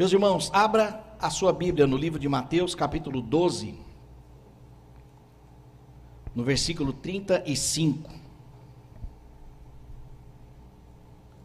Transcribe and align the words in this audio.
Meus 0.00 0.14
irmãos, 0.14 0.50
abra 0.54 1.04
a 1.18 1.28
sua 1.28 1.52
Bíblia 1.52 1.86
no 1.86 1.94
livro 1.94 2.18
de 2.18 2.26
Mateus, 2.26 2.74
capítulo 2.74 3.20
12, 3.20 3.74
no 6.34 6.42
versículo 6.42 6.90
35. 6.90 8.10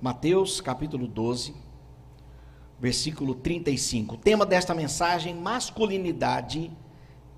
Mateus, 0.02 0.62
capítulo 0.62 1.06
12, 1.06 1.54
versículo 2.80 3.36
35. 3.36 4.16
O 4.16 4.18
tema 4.18 4.46
desta 4.46 4.74
mensagem: 4.74 5.36
masculinidade 5.36 6.72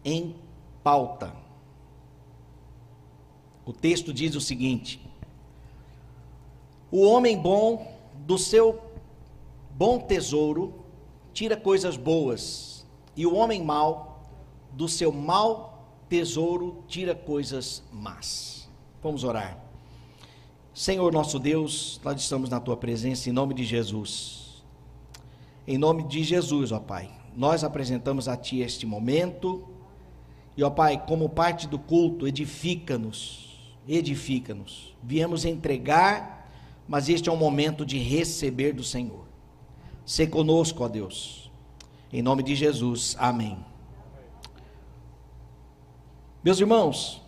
em 0.05 0.35
pauta. 0.83 1.35
O 3.65 3.73
texto 3.73 4.13
diz 4.13 4.35
o 4.35 4.39
seguinte: 4.39 5.01
O 6.91 7.01
homem 7.01 7.35
bom 7.35 7.97
do 8.13 8.37
seu 8.37 8.79
bom 9.71 9.97
tesouro 9.97 10.85
tira 11.37 11.55
coisas 11.55 11.95
boas, 11.95 12.83
e 13.15 13.23
o 13.23 13.35
homem 13.35 13.63
mau, 13.63 14.27
do 14.71 14.89
seu 14.89 15.11
mau 15.11 15.87
tesouro, 16.09 16.83
tira 16.87 17.13
coisas 17.13 17.83
más. 17.93 18.67
Vamos 19.03 19.23
orar. 19.23 19.63
Senhor 20.73 21.13
nosso 21.13 21.37
Deus, 21.37 22.01
nós 22.03 22.19
estamos 22.19 22.49
na 22.49 22.59
tua 22.59 22.75
presença 22.75 23.29
em 23.29 23.31
nome 23.31 23.53
de 23.53 23.63
Jesus. 23.63 24.63
Em 25.67 25.77
nome 25.77 26.07
de 26.07 26.23
Jesus, 26.23 26.71
ó 26.71 26.79
Pai, 26.79 27.07
nós 27.35 27.63
apresentamos 27.63 28.27
a 28.27 28.35
Ti 28.35 28.61
este 28.61 28.87
momento. 28.87 29.63
E, 30.57 30.63
ó 30.63 30.71
Pai, 30.71 31.05
como 31.05 31.29
parte 31.29 31.67
do 31.67 31.77
culto, 31.77 32.27
edifica-nos, 32.27 33.77
edifica-nos. 33.87 34.95
Viemos 35.03 35.45
entregar, 35.45 36.49
mas 36.87 37.09
este 37.09 37.29
é 37.29 37.31
um 37.31 37.37
momento 37.37 37.85
de 37.85 37.99
receber 37.99 38.73
do 38.73 38.83
Senhor. 38.83 39.26
Se 40.07 40.25
conosco, 40.25 40.85
ó 40.85 40.87
Deus. 40.87 41.51
Em 42.13 42.21
nome 42.21 42.41
de 42.41 42.55
Jesus. 42.55 43.13
Amém. 43.19 43.59
Meus 46.41 46.61
irmãos, 46.61 47.21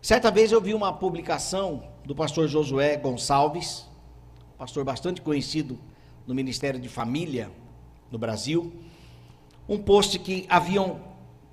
certa 0.00 0.30
vez 0.30 0.52
eu 0.52 0.60
vi 0.60 0.72
uma 0.72 0.92
publicação 0.92 1.82
do 2.04 2.14
pastor 2.14 2.46
Josué 2.46 2.96
Gonçalves, 2.96 3.88
pastor 4.56 4.84
bastante 4.84 5.20
conhecido 5.20 5.80
no 6.24 6.32
Ministério 6.32 6.78
de 6.78 6.88
Família 6.88 7.50
no 8.08 8.16
Brasil, 8.16 8.72
um 9.68 9.78
post 9.78 10.16
que 10.20 10.46
haviam 10.48 11.00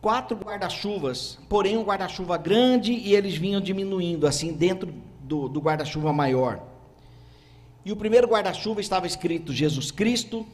quatro 0.03 0.37
guarda-chuvas, 0.37 1.39
porém 1.49 1.77
um 1.77 1.83
guarda-chuva 1.83 2.37
grande 2.37 2.93
e 2.93 3.15
eles 3.15 3.35
vinham 3.35 3.59
diminuindo 3.59 4.27
assim 4.27 4.53
dentro 4.53 4.93
do, 5.19 5.49
do 5.49 5.59
guarda-chuva 5.59 6.13
maior. 6.13 6.72
E 7.85 7.91
o 7.91 7.97
primeiro 7.97 8.27
guarda-chuva 8.27 8.79
estava 8.79 9.05
escrito 9.05 9.51
Jesus 9.51 9.91
Cristo, 9.91 10.45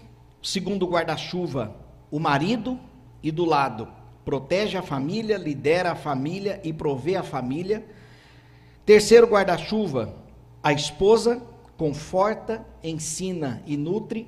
o 0.42 0.48
segundo 0.48 0.88
guarda-chuva, 0.88 1.76
o 2.10 2.20
marido, 2.20 2.80
e 3.22 3.32
do 3.32 3.46
lado, 3.46 3.88
protege 4.26 4.78
a 4.78 4.82
família, 4.82 5.38
lidera 5.38 5.92
a 5.92 5.96
família 5.96 6.60
e 6.64 6.74
provê 6.74 7.16
a 7.16 7.24
família. 7.24 7.86
Terceiro 8.86 9.28
guarda-chuva, 9.28 10.16
a 10.64 10.74
esposa, 10.74 11.42
conforta, 11.78 12.66
ensina 12.84 13.62
e 13.66 13.78
nutre. 13.78 14.28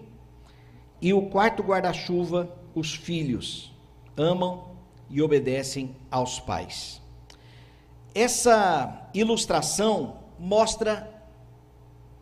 E 1.01 1.13
o 1.13 1.23
quarto 1.23 1.63
guarda-chuva, 1.63 2.55
os 2.75 2.93
filhos, 2.93 3.73
amam 4.15 4.75
e 5.09 5.21
obedecem 5.21 5.95
aos 6.11 6.39
pais. 6.39 7.01
Essa 8.13 9.09
ilustração 9.13 10.17
mostra 10.37 11.20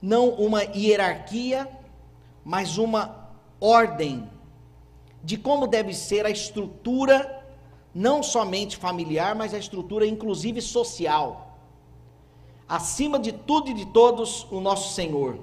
não 0.02 0.30
uma 0.30 0.64
hierarquia, 0.64 1.70
mas 2.44 2.78
uma 2.78 3.30
ordem 3.60 4.30
de 5.24 5.38
como 5.38 5.68
deve 5.68 5.94
ser 5.94 6.26
a 6.26 6.30
estrutura, 6.30 7.44
não 7.94 8.24
somente 8.24 8.78
familiar, 8.78 9.36
mas 9.36 9.54
a 9.54 9.58
estrutura 9.58 10.06
inclusive 10.06 10.62
social. 10.62 11.58
Acima 12.68 13.20
de 13.20 13.32
tudo 13.32 13.70
e 13.70 13.74
de 13.74 13.86
todos, 13.88 14.48
o 14.52 14.62
nosso 14.62 14.94
Senhor. 14.94 15.40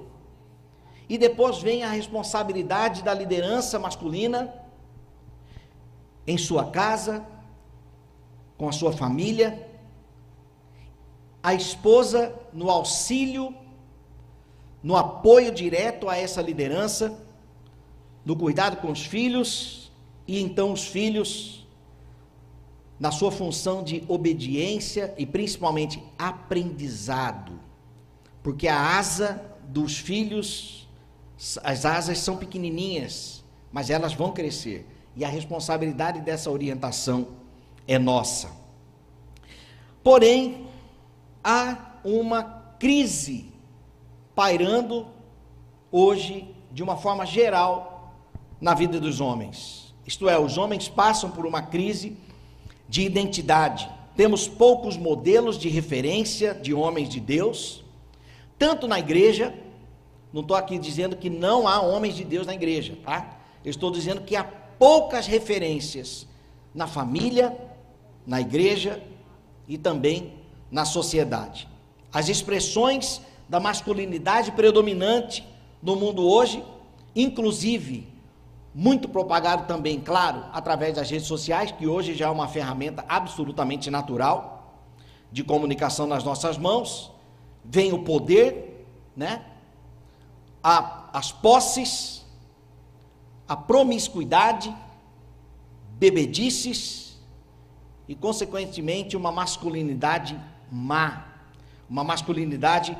E 1.09 1.17
depois 1.17 1.59
vem 1.59 1.83
a 1.83 1.89
responsabilidade 1.89 3.03
da 3.03 3.13
liderança 3.13 3.77
masculina 3.77 4.53
em 6.25 6.37
sua 6.37 6.65
casa, 6.71 7.25
com 8.57 8.67
a 8.67 8.71
sua 8.71 8.91
família, 8.91 9.69
a 11.41 11.53
esposa 11.53 12.33
no 12.51 12.69
auxílio 12.69 13.55
no 14.87 14.95
apoio 14.95 15.51
direto 15.51 16.07
a 16.07 16.15
essa 16.15 16.41
liderança, 16.41 17.19
no 18.23 18.37
cuidado 18.37 18.77
com 18.77 18.89
os 18.89 19.05
filhos, 19.05 19.91
e 20.25 20.41
então 20.41 20.71
os 20.71 20.85
filhos, 20.87 21.67
na 22.97 23.11
sua 23.11 23.29
função 23.29 23.83
de 23.83 24.01
obediência 24.07 25.13
e 25.17 25.25
principalmente 25.25 26.01
aprendizado, 26.17 27.59
porque 28.41 28.65
a 28.65 28.97
asa 28.97 29.43
dos 29.67 29.97
filhos, 29.97 30.87
as 31.65 31.83
asas 31.83 32.19
são 32.19 32.37
pequenininhas, 32.37 33.43
mas 33.73 33.89
elas 33.89 34.13
vão 34.13 34.31
crescer, 34.31 34.87
e 35.17 35.25
a 35.25 35.27
responsabilidade 35.27 36.21
dessa 36.21 36.49
orientação 36.49 37.27
é 37.85 37.99
nossa. 37.99 38.49
Porém, 40.01 40.65
há 41.43 41.97
uma 42.05 42.41
crise 42.79 43.56
pairando 44.37 45.07
hoje 45.91 46.47
de 46.71 46.83
uma 46.83 46.95
forma 46.95 47.25
geral 47.25 48.13
na 48.61 48.75
vida 48.75 48.99
dos 48.99 49.19
homens. 49.19 49.95
Isto 50.05 50.29
é, 50.29 50.37
os 50.37 50.59
homens 50.59 50.87
passam 50.87 51.31
por 51.31 51.43
uma 51.43 51.63
crise 51.63 52.15
de 52.87 53.01
identidade. 53.01 53.89
Temos 54.15 54.47
poucos 54.47 54.95
modelos 54.95 55.57
de 55.57 55.69
referência 55.69 56.53
de 56.53 56.71
homens 56.71 57.09
de 57.09 57.19
Deus, 57.19 57.83
tanto 58.59 58.87
na 58.87 58.99
igreja, 58.99 59.55
não 60.31 60.41
estou 60.41 60.55
aqui 60.55 60.77
dizendo 60.77 61.15
que 61.15 61.31
não 61.31 61.67
há 61.67 61.81
homens 61.81 62.15
de 62.15 62.23
Deus 62.23 62.45
na 62.45 62.53
igreja, 62.53 62.95
tá? 63.03 63.39
Eu 63.65 63.71
estou 63.71 63.89
dizendo 63.89 64.21
que 64.21 64.35
há 64.35 64.43
poucas 64.43 65.25
referências 65.25 66.27
na 66.75 66.85
família, 66.85 67.57
na 68.23 68.39
igreja 68.39 69.01
e 69.67 69.79
também 69.79 70.35
na 70.69 70.85
sociedade. 70.85 71.67
As 72.13 72.29
expressões 72.29 73.19
da 73.47 73.59
masculinidade 73.59 74.51
predominante 74.51 75.47
no 75.81 75.95
mundo 75.95 76.27
hoje, 76.27 76.63
inclusive 77.15 78.07
muito 78.73 79.09
propagado 79.09 79.65
também, 79.65 79.99
claro, 79.99 80.43
através 80.53 80.93
das 80.93 81.09
redes 81.09 81.25
sociais, 81.25 81.71
que 81.71 81.87
hoje 81.87 82.13
já 82.13 82.27
é 82.27 82.29
uma 82.29 82.47
ferramenta 82.47 83.03
absolutamente 83.09 83.89
natural 83.89 84.83
de 85.31 85.43
comunicação 85.43 86.05
nas 86.05 86.23
nossas 86.23 86.59
mãos. 86.59 87.11
Vem 87.65 87.91
o 87.91 88.03
poder, 88.03 88.85
né? 89.15 89.43
A, 90.63 91.09
as 91.11 91.31
posses, 91.31 92.23
a 93.47 93.55
promiscuidade, 93.55 94.71
bebedices 95.97 97.17
e, 98.07 98.13
consequentemente, 98.13 99.17
uma 99.17 99.31
masculinidade 99.31 100.39
má, 100.71 101.25
uma 101.89 102.03
masculinidade 102.03 102.95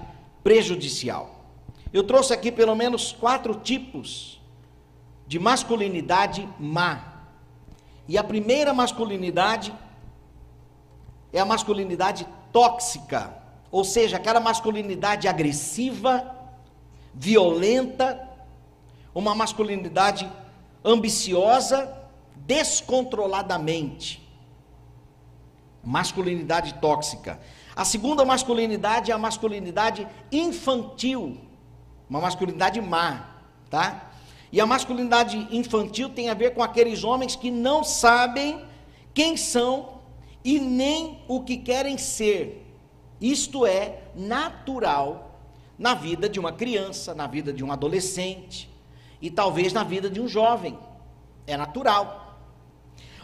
prejudicial. 0.47 1.43
Eu 1.91 2.03
trouxe 2.05 2.33
aqui 2.33 2.53
pelo 2.53 2.73
menos 2.73 3.11
quatro 3.11 3.53
tipos 3.53 4.39
de 5.27 5.37
masculinidade 5.37 6.47
má. 6.57 7.25
E 8.07 8.17
a 8.17 8.23
primeira 8.23 8.73
masculinidade 8.73 9.73
é 11.33 11.39
a 11.41 11.43
masculinidade 11.43 12.25
tóxica, 12.53 13.43
ou 13.69 13.83
seja, 13.83 14.15
aquela 14.15 14.39
masculinidade 14.39 15.27
agressiva, 15.27 16.33
violenta, 17.13 18.25
uma 19.13 19.35
masculinidade 19.35 20.31
ambiciosa, 20.81 21.93
descontroladamente. 22.37 24.25
Masculinidade 25.83 26.75
tóxica. 26.75 27.37
A 27.77 27.85
segunda 27.85 28.25
masculinidade 28.25 29.11
é 29.11 29.13
a 29.13 29.19
masculinidade 29.19 30.07
infantil, 30.31 31.37
uma 32.09 32.19
masculinidade 32.19 32.81
má, 32.81 33.35
tá? 33.69 34.09
E 34.51 34.59
a 34.59 34.65
masculinidade 34.65 35.47
infantil 35.51 36.09
tem 36.09 36.27
a 36.27 36.33
ver 36.33 36.55
com 36.55 36.63
aqueles 36.63 37.03
homens 37.03 37.35
que 37.35 37.51
não 37.51 37.83
sabem 37.83 38.65
quem 39.13 39.37
são 39.37 39.99
e 40.43 40.57
nem 40.57 41.21
o 41.27 41.43
que 41.43 41.55
querem 41.55 41.99
ser. 41.99 42.65
Isto 43.21 43.63
é 43.63 44.01
natural 44.15 45.39
na 45.77 45.93
vida 45.93 46.27
de 46.27 46.39
uma 46.39 46.51
criança, 46.51 47.13
na 47.13 47.27
vida 47.27 47.53
de 47.53 47.63
um 47.63 47.71
adolescente 47.71 48.67
e 49.21 49.29
talvez 49.29 49.71
na 49.71 49.83
vida 49.83 50.09
de 50.09 50.19
um 50.19 50.27
jovem. 50.27 50.79
É 51.45 51.55
natural. 51.55 52.26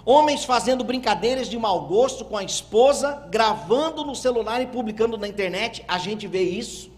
Homens 0.05 0.43
fazendo 0.43 0.83
brincadeiras 0.83 1.47
de 1.47 1.57
mau 1.57 1.87
gosto 1.87 2.25
com 2.25 2.35
a 2.35 2.43
esposa, 2.43 3.27
gravando 3.29 4.03
no 4.03 4.15
celular 4.15 4.61
e 4.61 4.67
publicando 4.67 5.17
na 5.17 5.27
internet, 5.27 5.83
a 5.87 5.97
gente 5.97 6.27
vê 6.27 6.41
isso. 6.41 6.91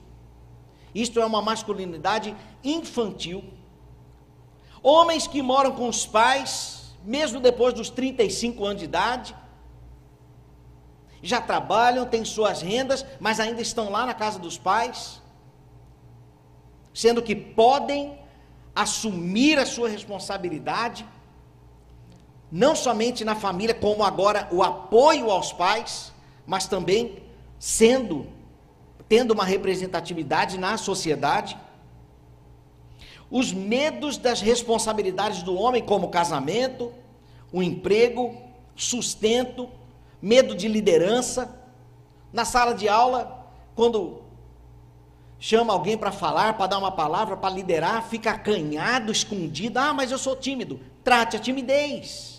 Isto 0.93 1.19
é 1.19 1.25
uma 1.25 1.41
masculinidade 1.41 2.35
infantil, 2.63 3.43
Homens 4.87 5.25
que 5.25 5.41
moram 5.41 5.71
com 5.71 5.89
os 5.89 6.05
pais, 6.05 6.93
mesmo 7.03 7.39
depois 7.39 7.73
dos 7.73 7.89
35 7.89 8.63
anos 8.63 8.77
de 8.81 8.85
idade, 8.85 9.35
já 11.23 11.41
trabalham, 11.41 12.05
têm 12.05 12.23
suas 12.23 12.61
rendas, 12.61 13.03
mas 13.19 13.39
ainda 13.39 13.63
estão 13.63 13.89
lá 13.89 14.05
na 14.05 14.13
casa 14.13 14.37
dos 14.37 14.59
pais, 14.59 15.23
sendo 16.93 17.23
que 17.23 17.35
podem 17.35 18.15
assumir 18.75 19.57
a 19.57 19.65
sua 19.65 19.89
responsabilidade, 19.89 21.03
não 22.51 22.75
somente 22.75 23.25
na 23.25 23.35
família, 23.35 23.73
como 23.73 24.03
agora 24.03 24.47
o 24.51 24.63
apoio 24.63 25.29
aos 25.29 25.51
pais, 25.51 26.13
mas 26.45 26.67
também 26.67 27.23
sendo, 27.59 28.27
tendo 29.09 29.31
uma 29.31 29.43
representatividade 29.43 30.57
na 30.57 30.77
sociedade. 30.77 31.57
Os 33.29 33.51
medos 33.51 34.17
das 34.17 34.41
responsabilidades 34.41 35.41
do 35.41 35.55
homem, 35.55 35.83
como 35.83 36.09
casamento, 36.09 36.93
o 37.51 37.63
emprego, 37.63 38.37
sustento, 38.75 39.69
medo 40.21 40.55
de 40.55 40.67
liderança. 40.67 41.61
Na 42.31 42.45
sala 42.45 42.73
de 42.73 42.87
aula, 42.87 43.49
quando 43.75 44.21
chama 45.39 45.73
alguém 45.73 45.97
para 45.97 46.11
falar, 46.11 46.53
para 46.57 46.67
dar 46.67 46.77
uma 46.77 46.91
palavra, 46.91 47.35
para 47.35 47.53
liderar, 47.53 48.03
fica 48.03 48.31
acanhado, 48.31 49.11
escondido. 49.11 49.77
Ah, 49.77 49.93
mas 49.93 50.11
eu 50.11 50.17
sou 50.17 50.35
tímido. 50.35 50.79
Trate 51.03 51.37
a 51.37 51.39
timidez. 51.39 52.34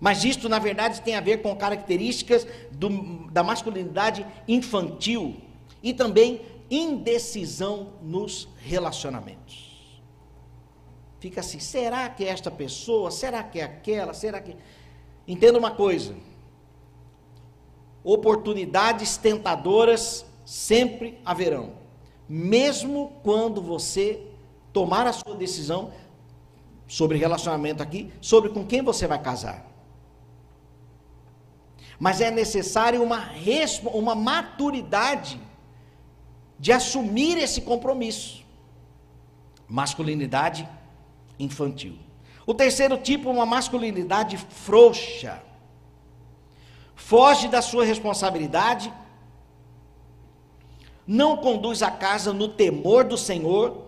Mas 0.00 0.24
isto, 0.24 0.48
na 0.48 0.58
verdade, 0.58 1.02
tem 1.02 1.16
a 1.16 1.20
ver 1.20 1.42
com 1.42 1.54
características 1.56 2.46
do, 2.70 2.88
da 3.30 3.42
masculinidade 3.42 4.24
infantil 4.46 5.36
e 5.82 5.92
também 5.92 6.40
indecisão 6.70 7.94
nos 8.02 8.48
relacionamentos. 8.58 10.02
Fica 11.18 11.40
assim: 11.40 11.58
será 11.58 12.08
que 12.08 12.24
é 12.24 12.28
esta 12.28 12.50
pessoa? 12.50 13.10
Será 13.10 13.42
que 13.42 13.60
é 13.60 13.64
aquela? 13.64 14.14
Será 14.14 14.40
que. 14.40 14.56
Entenda 15.26 15.58
uma 15.58 15.72
coisa: 15.72 16.14
oportunidades 18.04 19.16
tentadoras 19.16 20.24
sempre 20.44 21.20
haverão, 21.24 21.72
mesmo 22.28 23.12
quando 23.22 23.60
você 23.60 24.22
tomar 24.72 25.06
a 25.06 25.12
sua 25.12 25.34
decisão 25.34 25.92
sobre 26.86 27.18
relacionamento 27.18 27.82
aqui, 27.82 28.10
sobre 28.20 28.50
com 28.50 28.64
quem 28.64 28.80
você 28.80 29.06
vai 29.06 29.20
casar. 29.20 29.67
Mas 31.98 32.20
é 32.20 32.30
necessário 32.30 33.02
uma, 33.02 33.30
uma 33.92 34.14
maturidade 34.14 35.40
de 36.58 36.72
assumir 36.72 37.38
esse 37.38 37.62
compromisso. 37.62 38.44
Masculinidade 39.68 40.68
infantil. 41.38 41.98
O 42.46 42.54
terceiro 42.54 42.96
tipo, 42.96 43.30
uma 43.30 43.44
masculinidade 43.44 44.36
frouxa 44.36 45.42
foge 46.94 47.48
da 47.48 47.62
sua 47.62 47.84
responsabilidade, 47.84 48.92
não 51.06 51.38
conduz 51.38 51.82
a 51.82 51.90
casa 51.90 52.34
no 52.34 52.48
temor 52.48 53.04
do 53.04 53.16
Senhor, 53.16 53.84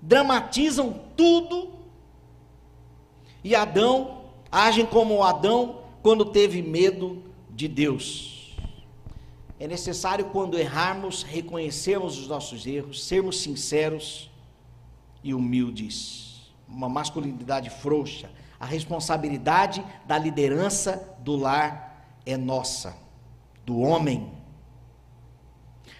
dramatizam 0.00 1.00
tudo 1.16 1.70
e 3.44 3.54
Adão 3.54 4.22
agem 4.50 4.84
como 4.84 5.22
Adão 5.22 5.82
quando 6.06 6.24
teve 6.24 6.62
medo 6.62 7.20
de 7.50 7.66
Deus. 7.66 8.56
É 9.58 9.66
necessário, 9.66 10.26
quando 10.26 10.56
errarmos, 10.56 11.24
reconhecermos 11.24 12.16
os 12.16 12.28
nossos 12.28 12.64
erros, 12.64 13.04
sermos 13.04 13.40
sinceros 13.40 14.30
e 15.24 15.34
humildes. 15.34 16.52
Uma 16.68 16.88
masculinidade 16.88 17.70
frouxa, 17.70 18.30
a 18.60 18.64
responsabilidade 18.64 19.84
da 20.06 20.16
liderança 20.16 21.12
do 21.24 21.34
lar 21.34 22.08
é 22.24 22.36
nossa, 22.36 22.96
do 23.64 23.80
homem. 23.80 24.30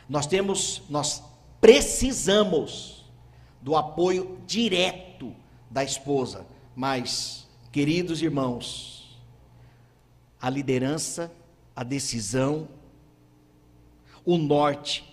Nós 0.09 0.25
temos, 0.29 0.83
nós 0.89 1.21
precisamos 1.61 3.05
do 3.61 3.75
apoio 3.75 4.39
direto 4.47 5.35
da 5.69 5.83
esposa, 5.83 6.47
mas, 6.77 7.49
queridos 7.73 8.23
irmãos, 8.23 8.96
a 10.47 10.51
liderança, 10.51 11.33
a 11.75 11.83
decisão, 11.83 12.69
o 14.25 14.39
norte, 14.39 15.05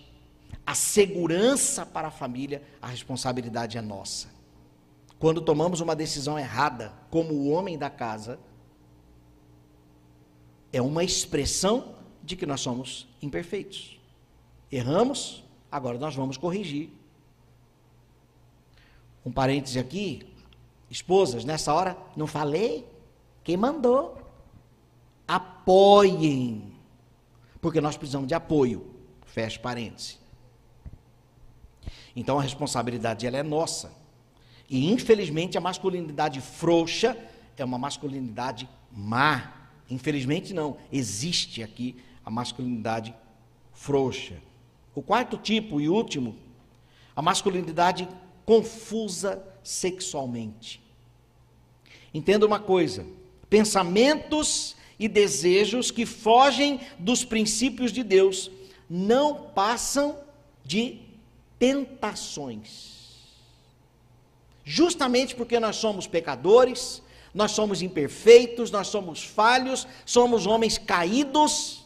a 0.64 0.76
segurança 0.76 1.84
para 1.84 2.06
a 2.06 2.10
família, 2.12 2.62
a 2.80 2.86
responsabilidade 2.86 3.76
é 3.76 3.80
nossa. 3.80 4.28
Quando 5.18 5.40
tomamos 5.40 5.80
uma 5.80 5.96
decisão 5.96 6.38
errada, 6.38 6.92
como 7.10 7.34
o 7.34 7.50
homem 7.50 7.76
da 7.76 7.90
casa, 7.90 8.38
é 10.72 10.80
uma 10.80 11.02
expressão 11.02 11.96
de 12.22 12.36
que 12.36 12.46
nós 12.46 12.60
somos 12.60 13.08
imperfeitos. 13.20 14.00
Erramos, 14.70 15.42
agora 15.68 15.98
nós 15.98 16.14
vamos 16.14 16.36
corrigir. 16.36 16.90
Um 19.26 19.32
parêntese 19.32 19.80
aqui, 19.80 20.32
esposas, 20.88 21.44
nessa 21.44 21.74
hora, 21.74 21.98
não 22.16 22.28
falei? 22.28 22.88
Quem 23.42 23.56
mandou? 23.56 24.23
Apoiem, 25.26 26.72
porque 27.60 27.80
nós 27.80 27.96
precisamos 27.96 28.28
de 28.28 28.34
apoio. 28.34 28.86
Fecha 29.26 29.58
parêntese. 29.58 30.18
Então 32.14 32.38
a 32.38 32.42
responsabilidade 32.42 33.26
ela 33.26 33.36
é 33.36 33.42
nossa. 33.42 33.92
E 34.68 34.90
infelizmente 34.92 35.58
a 35.58 35.60
masculinidade 35.60 36.40
frouxa 36.40 37.16
é 37.56 37.64
uma 37.64 37.78
masculinidade 37.78 38.68
má. 38.92 39.52
Infelizmente 39.90 40.54
não, 40.54 40.76
existe 40.92 41.62
aqui 41.62 41.96
a 42.24 42.30
masculinidade 42.30 43.14
frouxa. 43.72 44.36
O 44.94 45.02
quarto 45.02 45.36
tipo 45.36 45.80
e 45.80 45.88
último, 45.88 46.36
a 47.14 47.20
masculinidade 47.20 48.08
confusa 48.46 49.42
sexualmente. 49.62 50.80
Entenda 52.12 52.46
uma 52.46 52.60
coisa: 52.60 53.04
pensamentos 53.50 54.76
e 54.98 55.08
desejos 55.08 55.90
que 55.90 56.06
fogem 56.06 56.80
dos 56.98 57.24
princípios 57.24 57.92
de 57.92 58.02
Deus 58.02 58.50
não 58.88 59.34
passam 59.34 60.18
de 60.64 61.00
tentações. 61.58 62.94
Justamente 64.64 65.34
porque 65.34 65.60
nós 65.60 65.76
somos 65.76 66.06
pecadores, 66.06 67.02
nós 67.34 67.50
somos 67.50 67.82
imperfeitos, 67.82 68.70
nós 68.70 68.86
somos 68.86 69.22
falhos, 69.22 69.86
somos 70.06 70.46
homens 70.46 70.78
caídos. 70.78 71.84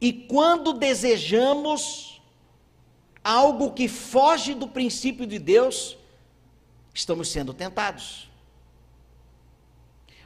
E 0.00 0.12
quando 0.12 0.72
desejamos 0.72 2.20
algo 3.24 3.72
que 3.72 3.88
foge 3.88 4.54
do 4.54 4.68
princípio 4.68 5.26
de 5.26 5.38
Deus, 5.38 5.96
estamos 6.94 7.28
sendo 7.28 7.52
tentados. 7.52 8.27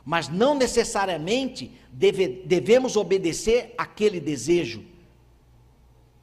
Mas 0.04 0.28
não 0.28 0.54
necessariamente 0.54 1.70
deve, 1.92 2.42
devemos 2.44 2.96
obedecer 2.96 3.74
aquele 3.78 4.20
desejo, 4.20 4.84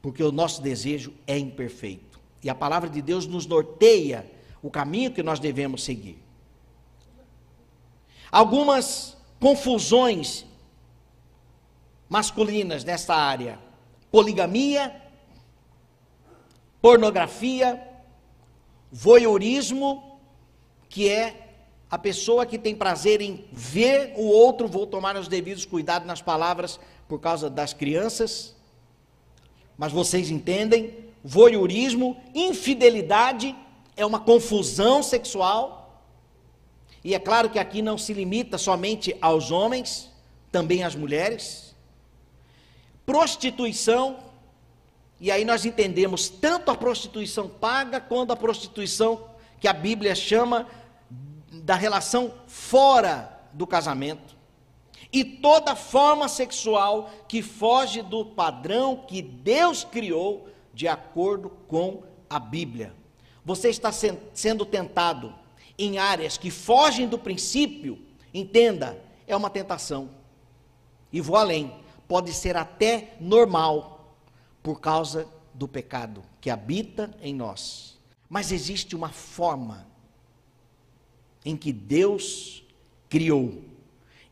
porque 0.02 0.22
o 0.22 0.32
nosso 0.32 0.60
desejo 0.60 1.12
é 1.26 1.38
imperfeito. 1.38 2.20
E 2.42 2.50
a 2.50 2.54
palavra 2.54 2.88
de 2.88 3.00
Deus 3.00 3.26
nos 3.26 3.46
norteia 3.46 4.30
o 4.62 4.70
caminho 4.70 5.12
que 5.12 5.22
nós 5.22 5.38
devemos 5.38 5.82
seguir. 5.82 6.18
Algumas 8.30 9.16
confusões 9.38 10.44
masculinas 12.08 12.84
nesta 12.84 13.14
área: 13.14 13.58
poligamia, 14.10 15.00
pornografia, 16.80 17.82
voyeurismo, 18.90 20.20
que 20.88 21.08
é 21.08 21.49
a 21.90 21.98
pessoa 21.98 22.46
que 22.46 22.56
tem 22.56 22.74
prazer 22.74 23.20
em 23.20 23.44
ver 23.50 24.14
o 24.16 24.26
outro, 24.28 24.68
vou 24.68 24.86
tomar 24.86 25.16
os 25.16 25.26
devidos 25.26 25.64
cuidados 25.64 26.06
nas 26.06 26.22
palavras 26.22 26.78
por 27.08 27.18
causa 27.18 27.50
das 27.50 27.72
crianças, 27.72 28.54
mas 29.76 29.90
vocês 29.90 30.30
entendem, 30.30 30.94
voyeurismo, 31.24 32.16
infidelidade, 32.32 33.56
é 33.96 34.06
uma 34.06 34.20
confusão 34.20 35.02
sexual. 35.02 36.04
E 37.02 37.14
é 37.14 37.18
claro 37.18 37.50
que 37.50 37.58
aqui 37.58 37.82
não 37.82 37.98
se 37.98 38.12
limita 38.12 38.56
somente 38.56 39.16
aos 39.20 39.50
homens, 39.50 40.08
também 40.52 40.84
às 40.84 40.94
mulheres. 40.94 41.74
Prostituição, 43.04 44.18
e 45.18 45.30
aí 45.30 45.44
nós 45.44 45.64
entendemos 45.64 46.28
tanto 46.28 46.70
a 46.70 46.76
prostituição 46.76 47.48
paga 47.48 48.00
quanto 48.00 48.32
a 48.32 48.36
prostituição 48.36 49.28
que 49.58 49.66
a 49.66 49.72
Bíblia 49.72 50.14
chama 50.14 50.66
da 51.50 51.74
relação 51.74 52.32
fora 52.46 53.40
do 53.52 53.66
casamento. 53.66 54.36
E 55.12 55.24
toda 55.24 55.74
forma 55.74 56.28
sexual 56.28 57.10
que 57.26 57.42
foge 57.42 58.00
do 58.02 58.24
padrão 58.24 59.04
que 59.08 59.20
Deus 59.20 59.82
criou 59.82 60.48
de 60.72 60.86
acordo 60.86 61.50
com 61.66 62.02
a 62.28 62.38
Bíblia. 62.38 62.94
você 63.44 63.68
está 63.68 63.90
sendo 63.90 64.64
tentado 64.64 65.34
em 65.76 65.98
áreas 65.98 66.36
que 66.36 66.50
fogem 66.50 67.08
do 67.08 67.18
princípio, 67.18 67.98
entenda, 68.32 69.02
é 69.26 69.34
uma 69.34 69.50
tentação. 69.50 70.10
E 71.12 71.20
vou 71.20 71.36
além, 71.36 71.74
pode 72.06 72.32
ser 72.32 72.56
até 72.56 73.16
normal 73.18 74.14
por 74.62 74.80
causa 74.80 75.26
do 75.54 75.66
pecado 75.66 76.22
que 76.40 76.50
habita 76.50 77.10
em 77.20 77.34
nós. 77.34 77.98
Mas 78.28 78.52
existe 78.52 78.94
uma 78.94 79.08
forma 79.08 79.89
em 81.44 81.56
que 81.56 81.72
Deus 81.72 82.62
criou, 83.08 83.62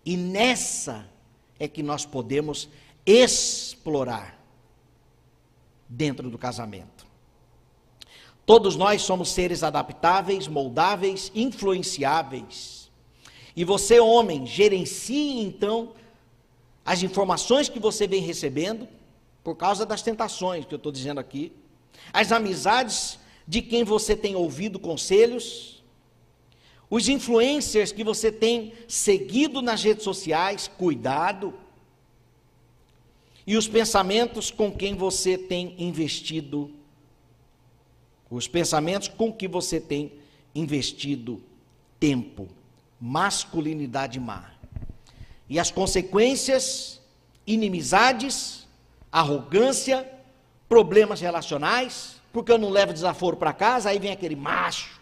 e 0.05 0.17
nessa 0.17 1.09
é 1.59 1.67
que 1.67 1.83
nós 1.83 2.07
podemos 2.07 2.69
explorar 3.05 4.39
dentro 5.89 6.31
do 6.31 6.39
casamento. 6.39 7.07
Todos 8.47 8.77
nós 8.77 9.03
somos 9.03 9.31
seres 9.31 9.63
adaptáveis, 9.63 10.49
moldáveis, 10.49 11.31
influenciáveis. 11.35 12.91
E 13.55 13.65
você, 13.65 14.01
homem, 14.01 14.47
gerencie 14.47 15.41
então 15.41 15.93
as 16.85 17.03
informações 17.03 17.69
que 17.69 17.79
você 17.79 18.07
vem 18.07 18.23
recebendo, 18.23 18.89
por 19.45 19.57
causa 19.57 19.85
das 19.85 20.01
tentações 20.01 20.65
que 20.65 20.73
eu 20.73 20.79
estou 20.79 20.93
dizendo 20.93 21.21
aqui, 21.21 21.53
as 22.13 22.33
amizades 22.33 23.19
de 23.47 23.61
quem 23.61 23.85
você 23.85 24.17
tem 24.17 24.37
ouvido 24.37 24.79
conselhos, 24.79 25.78
os 26.91 27.09
influencers 27.09 27.93
que 27.93 28.03
você 28.03 28.33
tem 28.33 28.73
seguido 28.87 29.61
nas 29.61 29.83
redes 29.83 30.05
sociais, 30.05 30.69
cuidado, 30.69 31.55
e 33.47 33.57
os 33.57 33.67
pensamentos 33.67 34.51
com 34.51 34.71
quem 34.71 34.95
você 34.95 35.37
tem 35.37 35.75
investido, 35.79 36.71
os 38.31 38.47
pensamentos 38.47 39.09
com 39.09 39.33
que 39.33 39.49
você 39.49 39.81
tem 39.81 40.13
investido 40.55 41.43
tempo, 41.99 42.49
masculinidade 43.01 44.21
má. 44.21 44.53
E 45.49 45.59
as 45.59 45.71
consequências, 45.71 47.01
inimizades, 47.47 48.67
arrogância, 49.11 50.07
problemas 50.69 51.21
relacionais, 51.21 52.17
porque 52.33 52.53
eu 52.53 52.59
não 52.59 52.69
levo 52.69 52.93
desaforo 52.93 53.37
para 53.37 53.55
casa, 53.55 53.89
aí 53.89 53.99
vem 53.99 54.13
aquele 54.13 54.37
macho. 54.37 54.98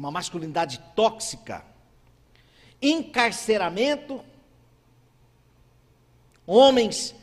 Uma 0.00 0.10
masculinidade 0.10 0.80
tóxica. 0.96 1.62
Encarceramento, 2.80 4.24
homens 6.46 7.14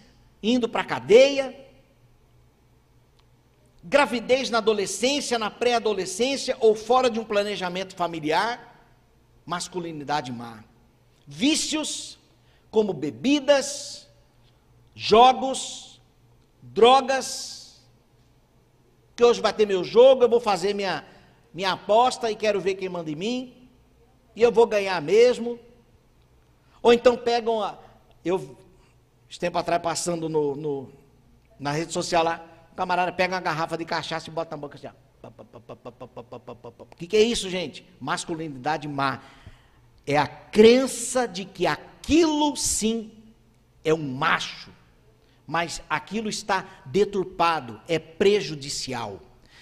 indo 0.43 0.69
para 0.69 0.81
a 0.81 0.86
cadeia, 0.86 1.60
gravidez 3.84 4.51
na 4.51 4.60
adolescência, 4.60 5.39
na 5.39 5.50
pré-adolescência 5.50 6.55
ou 6.60 6.75
fora 6.75 7.10
de 7.10 7.19
um 7.19 7.25
planejamento 7.25 7.96
familiar 7.96 8.75
masculinidade 9.43 10.31
má. 10.31 10.63
Vícios 11.25 12.19
como 12.69 12.93
bebidas, 12.93 14.07
jogos, 14.93 16.00
drogas. 16.62 17.81
Que 19.15 19.24
hoje 19.24 19.41
vai 19.41 19.53
ter 19.53 19.65
meu 19.65 19.84
jogo, 19.84 20.24
eu 20.24 20.29
vou 20.29 20.39
fazer 20.39 20.75
minha, 20.75 21.03
minha 21.58 21.72
aposta 21.72 22.30
e 22.30 22.36
quero 22.36 22.62
ver 22.62 22.76
quem 22.76 22.88
manda 22.88 23.10
em 23.10 23.16
mim. 23.16 23.70
E 24.36 24.44
eu 24.44 24.52
vou 24.52 24.68
ganhar 24.68 25.02
mesmo. 25.02 25.60
Ou 26.84 26.94
então 26.94 27.18
pegam 27.18 27.64
a. 27.64 27.80
Eu, 28.24 28.56
esse 29.28 29.40
tempo 29.40 29.58
atrás, 29.58 29.82
passando 29.82 30.30
no, 30.30 30.56
no, 30.56 30.92
na 31.60 31.72
rede 31.72 31.92
social 31.92 32.24
lá, 32.24 32.46
o 32.72 32.76
camarada 32.76 33.12
pega 33.12 33.34
uma 33.34 33.42
garrafa 33.42 33.76
de 33.76 33.86
cachaça 33.86 34.30
e 34.30 34.32
bota 34.32 34.56
na 34.56 34.62
boca 34.62 34.78
assim. 34.78 34.88
O 36.80 36.96
que, 36.96 37.08
que 37.08 37.18
é 37.18 37.24
isso, 37.24 37.50
gente? 37.50 37.84
Masculinidade 38.00 38.88
má. 38.88 39.24
É 40.06 40.16
a 40.16 40.28
crença 40.28 41.28
de 41.28 41.44
que 41.44 41.66
aquilo 41.66 42.56
sim 42.56 43.12
é 43.84 43.92
um 43.96 44.14
macho, 44.14 44.72
mas 45.48 45.82
aquilo 45.90 46.30
está 46.30 46.84
deturpado, 46.86 47.82
é 47.88 47.98
prejudicial. 47.98 49.20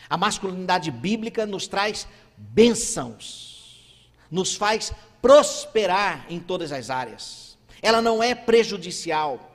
A 0.10 0.18
masculinidade 0.18 0.92
bíblica 0.92 1.46
nos 1.46 1.68
traz 1.68 2.08
bênçãos, 2.38 4.10
nos 4.30 4.56
faz 4.56 4.94
prosperar 5.22 6.26
em 6.30 6.40
todas 6.40 6.72
as 6.72 6.90
áreas. 6.90 7.58
Ela 7.82 8.02
não 8.02 8.22
é 8.22 8.36
prejudicial, 8.36 9.52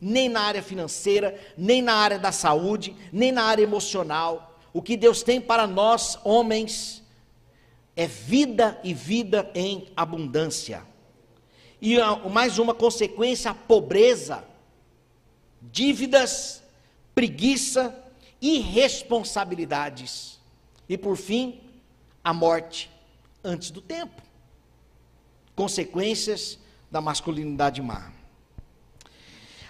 nem 0.00 0.28
na 0.28 0.40
área 0.40 0.62
financeira, 0.62 1.38
nem 1.56 1.82
na 1.82 1.94
área 1.94 2.18
da 2.18 2.32
saúde, 2.32 2.96
nem 3.12 3.30
na 3.32 3.44
área 3.44 3.62
emocional 3.62 4.50
o 4.72 4.80
que 4.80 4.96
Deus 4.96 5.22
tem 5.22 5.40
para 5.40 5.66
nós, 5.66 6.18
homens, 6.24 7.02
é 7.96 8.06
vida 8.06 8.78
e 8.84 8.94
vida 8.94 9.50
em 9.54 9.88
abundância. 9.96 10.82
E 11.82 11.96
mais 12.30 12.58
uma 12.58 12.74
consequência, 12.74 13.50
a 13.50 13.54
pobreza, 13.54 14.44
dívidas, 15.60 16.62
preguiça, 17.14 17.94
irresponsabilidades. 18.40 20.40
E 20.88 20.96
por 20.96 21.16
fim, 21.16 21.60
a 22.22 22.32
morte 22.32 22.90
antes 23.44 23.70
do 23.70 23.80
tempo. 23.80 24.22
Consequências 25.54 26.58
da 26.90 27.00
masculinidade 27.00 27.82
má. 27.82 28.12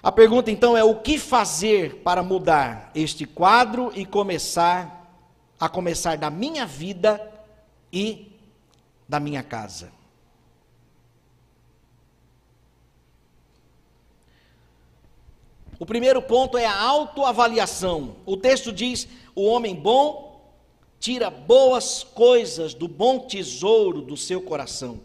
A 0.03 0.11
pergunta 0.11 0.50
então 0.50 0.77
é: 0.77 0.83
o 0.83 0.97
que 0.97 1.19
fazer 1.19 1.97
para 1.97 2.23
mudar 2.23 2.91
este 2.95 3.27
quadro 3.27 3.93
e 3.95 4.07
começar 4.07 4.99
a 5.59 5.69
começar 5.69 6.17
da 6.17 6.31
minha 6.31 6.65
vida 6.65 7.21
e 7.93 8.33
da 9.09 9.21
minha 9.21 9.43
casa? 9.43 10.00
O 15.81 15.87
primeiro 15.87 16.21
ponto 16.21 16.59
é 16.59 16.67
a 16.67 16.79
autoavaliação. 16.79 18.17
O 18.27 18.37
texto 18.37 18.71
diz: 18.71 19.09
o 19.35 19.47
homem 19.47 19.75
bom 19.75 20.39
tira 21.01 21.31
boas 21.31 22.05
coisas 22.05 22.75
do 22.75 22.87
bom 22.87 23.21
tesouro 23.21 24.03
do 24.03 24.15
seu 24.15 24.43
coração, 24.43 25.01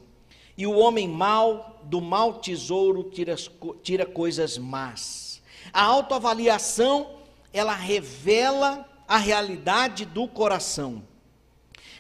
e 0.58 0.68
o 0.68 0.78
homem 0.78 1.08
mau 1.08 1.80
do 1.84 2.02
mau 2.02 2.34
tesouro 2.34 3.04
tira, 3.04 3.38
tira 3.82 4.06
coisas 4.06 4.58
más. 4.58 5.42
A 5.72 5.82
autoavaliação, 5.82 7.08
ela 7.54 7.74
revela 7.74 8.86
a 9.08 9.18
realidade 9.18 10.04
do 10.04 10.28
coração. 10.28 11.02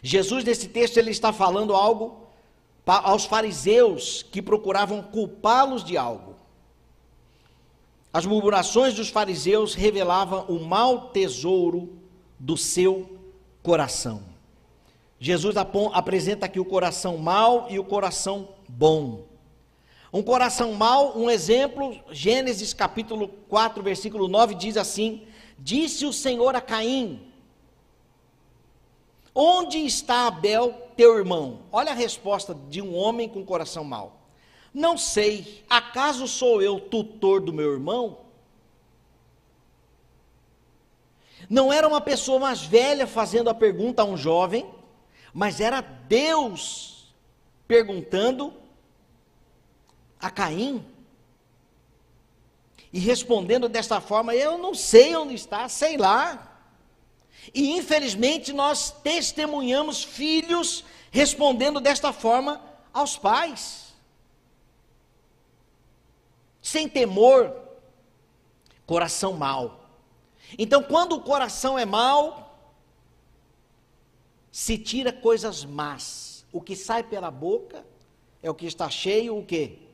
Jesus, 0.03 0.43
nesse 0.43 0.67
texto, 0.67 0.97
ele 0.97 1.11
está 1.11 1.31
falando 1.31 1.73
algo 1.73 2.27
aos 2.85 3.23
fariseus 3.23 4.21
que 4.21 4.41
procuravam 4.41 5.01
culpá-los 5.01 5.81
de 5.81 5.95
algo. 5.95 6.34
As 8.15 8.25
murmurações 8.25 8.93
dos 8.93 9.09
fariseus 9.09 9.73
revelavam 9.73 10.45
o 10.47 10.57
mau 10.57 11.09
tesouro 11.09 11.99
do 12.39 12.55
seu 12.55 13.19
coração. 13.61 14.23
Jesus 15.19 15.57
apresenta 15.57 16.45
aqui 16.45 16.57
o 16.57 16.63
coração 16.63 17.17
mau 17.17 17.67
e 17.69 17.77
o 17.77 17.83
coração 17.83 18.55
bom. 18.69 19.25
Um 20.13 20.23
coração 20.23 20.71
mau, 20.75 21.17
um 21.17 21.29
exemplo, 21.29 21.93
Gênesis 22.09 22.73
capítulo 22.73 23.27
4, 23.49 23.83
versículo 23.83 24.29
9 24.29 24.55
diz 24.55 24.77
assim: 24.77 25.27
Disse 25.59 26.05
o 26.05 26.13
Senhor 26.13 26.55
a 26.55 26.61
Caim: 26.61 27.19
Onde 29.35 29.79
está 29.79 30.27
Abel, 30.27 30.71
teu 30.95 31.17
irmão? 31.17 31.63
Olha 31.69 31.91
a 31.91 31.95
resposta 31.95 32.55
de 32.69 32.81
um 32.81 32.95
homem 32.95 33.27
com 33.27 33.43
coração 33.43 33.83
mau. 33.83 34.14
Não 34.75 34.97
sei, 34.97 35.63
acaso 35.69 36.27
sou 36.27 36.61
eu 36.61 36.81
tutor 36.81 37.39
do 37.39 37.53
meu 37.53 37.71
irmão? 37.71 38.25
Não 41.49 41.71
era 41.71 41.87
uma 41.87 42.01
pessoa 42.01 42.39
mais 42.39 42.63
velha 42.63 43.07
fazendo 43.07 43.49
a 43.49 43.53
pergunta 43.53 44.01
a 44.01 44.05
um 44.05 44.17
jovem, 44.17 44.69
mas 45.33 45.61
era 45.61 45.79
Deus 45.79 47.15
perguntando 47.65 48.53
a 50.19 50.29
Caim. 50.29 50.85
E 52.91 52.99
respondendo 52.99 53.69
desta 53.69 54.01
forma, 54.01 54.35
eu 54.35 54.57
não 54.57 54.73
sei 54.73 55.15
onde 55.15 55.35
está, 55.35 55.69
sei 55.69 55.95
lá. 55.95 56.59
E 57.53 57.77
infelizmente 57.77 58.51
nós 58.51 58.91
testemunhamos 58.91 60.03
filhos 60.03 60.83
respondendo 61.11 61.79
desta 61.79 62.11
forma 62.11 62.61
aos 62.93 63.17
pais. 63.17 63.84
Sem 66.65 66.89
temor, 66.89 67.53
coração 68.85 69.33
mau. 69.33 69.87
Então, 70.57 70.81
quando 70.81 71.13
o 71.13 71.21
coração 71.21 71.77
é 71.77 71.85
mau, 71.85 72.57
se 74.51 74.77
tira 74.77 75.13
coisas 75.13 75.63
más. 75.63 76.45
O 76.51 76.59
que 76.61 76.75
sai 76.75 77.03
pela 77.03 77.29
boca 77.29 77.85
é 78.41 78.49
o 78.49 78.55
que 78.55 78.65
está 78.65 78.89
cheio, 78.89 79.37
o 79.37 79.45
quê? 79.45 79.85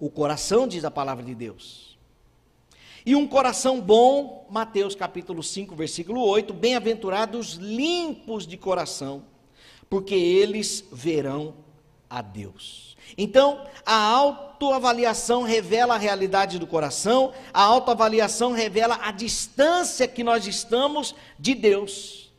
o 0.00 0.08
coração, 0.08 0.66
diz 0.68 0.84
a 0.84 0.90
palavra 0.90 1.24
de 1.24 1.34
Deus. 1.34 1.98
E 3.04 3.14
um 3.14 3.26
coração 3.26 3.80
bom, 3.80 4.46
Mateus 4.50 4.94
capítulo 4.94 5.42
5, 5.42 5.74
versículo 5.74 6.20
8, 6.20 6.52
bem-aventurados 6.52 7.54
limpos 7.54 8.46
de 8.46 8.56
coração, 8.56 9.24
porque 9.88 10.14
eles 10.14 10.84
verão 10.92 11.54
a 12.08 12.20
Deus. 12.22 12.87
Então, 13.16 13.66
a 13.84 13.96
autoavaliação 13.96 15.42
revela 15.42 15.94
a 15.94 15.98
realidade 15.98 16.58
do 16.58 16.66
coração, 16.66 17.32
a 17.52 17.62
autoavaliação 17.62 18.52
revela 18.52 18.98
a 19.02 19.10
distância 19.10 20.08
que 20.08 20.22
nós 20.24 20.46
estamos 20.46 21.14
de 21.38 21.54
Deus. 21.54 22.32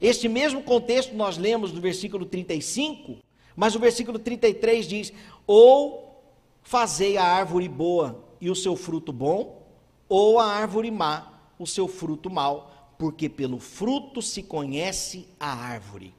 Este 0.00 0.28
mesmo 0.28 0.62
contexto 0.62 1.14
nós 1.14 1.38
lemos 1.38 1.72
no 1.72 1.80
versículo 1.80 2.26
35, 2.26 3.16
mas 3.56 3.74
o 3.74 3.78
versículo 3.78 4.18
33 4.18 4.86
diz: 4.86 5.12
Ou 5.46 6.22
fazei 6.62 7.16
a 7.16 7.24
árvore 7.24 7.68
boa 7.68 8.22
e 8.40 8.50
o 8.50 8.54
seu 8.54 8.76
fruto 8.76 9.12
bom, 9.12 9.62
ou 10.08 10.38
a 10.38 10.46
árvore 10.46 10.90
má, 10.90 11.32
o 11.58 11.66
seu 11.66 11.88
fruto 11.88 12.28
mau, 12.28 12.94
porque 12.98 13.28
pelo 13.28 13.58
fruto 13.58 14.20
se 14.20 14.42
conhece 14.42 15.26
a 15.38 15.52
árvore. 15.52 16.14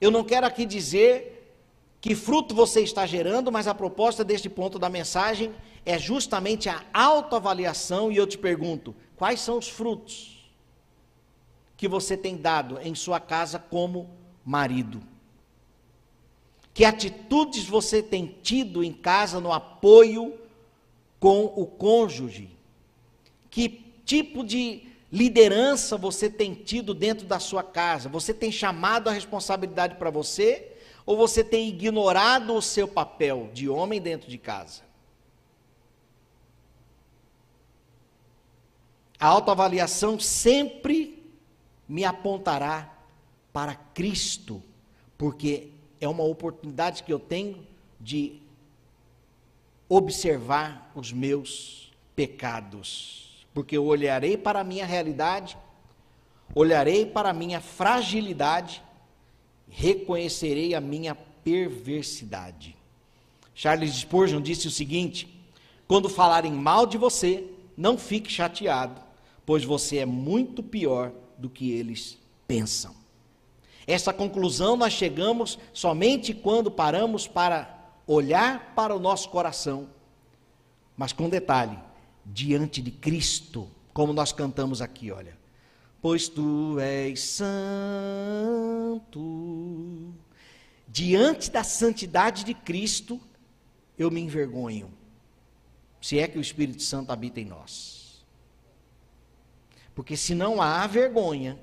Eu 0.00 0.10
não 0.10 0.24
quero 0.24 0.46
aqui 0.46 0.66
dizer 0.66 1.41
que 2.02 2.16
fruto 2.16 2.52
você 2.52 2.80
está 2.80 3.06
gerando, 3.06 3.52
mas 3.52 3.68
a 3.68 3.74
proposta 3.74 4.24
deste 4.24 4.50
ponto 4.50 4.76
da 4.76 4.88
mensagem 4.88 5.54
é 5.86 5.96
justamente 5.96 6.68
a 6.68 6.82
autoavaliação 6.92 8.10
e 8.10 8.16
eu 8.16 8.26
te 8.26 8.36
pergunto, 8.36 8.92
quais 9.14 9.40
são 9.40 9.56
os 9.56 9.68
frutos 9.68 10.52
que 11.76 11.86
você 11.86 12.16
tem 12.16 12.36
dado 12.36 12.80
em 12.82 12.92
sua 12.96 13.20
casa 13.20 13.56
como 13.56 14.10
marido? 14.44 15.00
Que 16.74 16.84
atitudes 16.84 17.66
você 17.66 18.02
tem 18.02 18.36
tido 18.42 18.82
em 18.82 18.92
casa 18.92 19.38
no 19.38 19.52
apoio 19.52 20.36
com 21.20 21.44
o 21.44 21.64
cônjuge? 21.64 22.50
Que 23.48 23.94
tipo 24.04 24.42
de 24.42 24.88
liderança 25.12 25.96
você 25.96 26.28
tem 26.28 26.52
tido 26.52 26.94
dentro 26.94 27.28
da 27.28 27.38
sua 27.38 27.62
casa? 27.62 28.08
Você 28.08 28.34
tem 28.34 28.50
chamado 28.50 29.08
a 29.08 29.12
responsabilidade 29.12 29.94
para 29.94 30.10
você? 30.10 30.71
Ou 31.04 31.16
você 31.16 31.42
tem 31.42 31.68
ignorado 31.68 32.54
o 32.54 32.62
seu 32.62 32.86
papel 32.86 33.50
de 33.52 33.68
homem 33.68 34.00
dentro 34.00 34.30
de 34.30 34.38
casa? 34.38 34.82
A 39.18 39.26
autoavaliação 39.26 40.18
sempre 40.18 41.22
me 41.88 42.04
apontará 42.04 42.92
para 43.52 43.74
Cristo, 43.74 44.62
porque 45.16 45.68
é 46.00 46.08
uma 46.08 46.24
oportunidade 46.24 47.02
que 47.02 47.12
eu 47.12 47.18
tenho 47.18 47.66
de 48.00 48.40
observar 49.88 50.90
os 50.94 51.12
meus 51.12 51.92
pecados, 52.16 53.46
porque 53.52 53.76
eu 53.76 53.84
olharei 53.84 54.36
para 54.36 54.60
a 54.60 54.64
minha 54.64 54.86
realidade, 54.86 55.56
olharei 56.54 57.06
para 57.06 57.30
a 57.30 57.34
minha 57.34 57.60
fragilidade 57.60 58.82
reconhecerei 59.72 60.74
a 60.74 60.80
minha 60.80 61.14
perversidade. 61.14 62.76
Charles 63.54 63.94
Spurgeon 63.94 64.40
disse 64.40 64.68
o 64.68 64.70
seguinte: 64.70 65.42
quando 65.88 66.08
falarem 66.08 66.52
mal 66.52 66.86
de 66.86 66.98
você, 66.98 67.44
não 67.76 67.96
fique 67.96 68.30
chateado, 68.30 69.00
pois 69.44 69.64
você 69.64 69.98
é 69.98 70.06
muito 70.06 70.62
pior 70.62 71.10
do 71.38 71.48
que 71.48 71.72
eles 71.72 72.18
pensam. 72.46 72.94
Essa 73.86 74.12
conclusão 74.12 74.76
nós 74.76 74.92
chegamos 74.92 75.58
somente 75.72 76.32
quando 76.32 76.70
paramos 76.70 77.26
para 77.26 77.92
olhar 78.06 78.74
para 78.76 78.94
o 78.94 79.00
nosso 79.00 79.28
coração, 79.30 79.88
mas 80.96 81.12
com 81.12 81.28
detalhe, 81.28 81.78
diante 82.24 82.80
de 82.80 82.90
Cristo, 82.92 83.68
como 83.92 84.12
nós 84.12 84.32
cantamos 84.32 84.80
aqui, 84.80 85.10
olha 85.10 85.41
pois 86.02 86.28
tu 86.28 86.78
és 86.80 87.20
santo. 87.20 87.52
Diante 90.88 91.50
da 91.50 91.62
santidade 91.62 92.44
de 92.44 92.52
Cristo, 92.52 93.20
eu 93.96 94.10
me 94.10 94.20
envergonho, 94.20 94.92
se 96.00 96.18
é 96.18 96.26
que 96.26 96.36
o 96.36 96.40
Espírito 96.40 96.82
Santo 96.82 97.12
habita 97.12 97.40
em 97.40 97.44
nós. 97.44 98.26
Porque 99.94 100.16
se 100.16 100.34
não 100.34 100.60
há 100.60 100.84
vergonha 100.86 101.56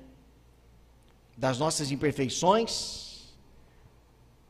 das 1.36 1.58
nossas 1.58 1.90
imperfeições, 1.90 3.34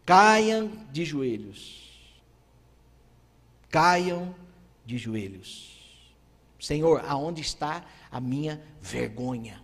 caiam 0.07 0.71
de 0.93 1.05
joelhos. 1.05 2.09
Caiam 3.69 4.35
de 4.87 4.97
joelhos. 4.97 6.05
Senhor, 6.61 7.05
aonde 7.07 7.41
está 7.41 7.85
a 8.11 8.21
minha 8.21 8.63
vergonha? 8.81 9.63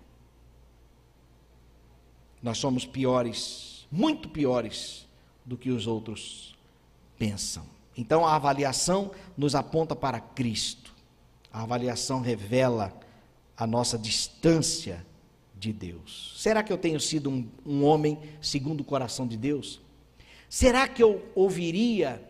Nós 2.47 2.59
somos 2.59 2.87
piores, 2.87 3.89
muito 3.91 4.29
piores 4.29 5.05
do 5.45 5.57
que 5.57 5.69
os 5.69 5.89
outros 5.89 6.55
pensam. 7.19 7.65
Então 7.97 8.25
a 8.25 8.37
avaliação 8.37 9.11
nos 9.37 9.57
aponta 9.57 9.97
para 9.97 10.21
Cristo. 10.21 10.95
A 11.53 11.65
avaliação 11.65 12.21
revela 12.21 12.97
a 13.57 13.67
nossa 13.67 13.99
distância 13.99 15.05
de 15.59 15.73
Deus. 15.73 16.35
Será 16.37 16.63
que 16.63 16.73
eu 16.73 16.79
tenho 16.79 17.01
sido 17.01 17.29
um, 17.29 17.49
um 17.67 17.83
homem 17.83 18.17
segundo 18.41 18.83
o 18.83 18.85
coração 18.85 19.27
de 19.27 19.37
Deus? 19.37 19.81
Será 20.49 20.87
que 20.87 21.03
eu 21.03 21.29
ouviria 21.35 22.23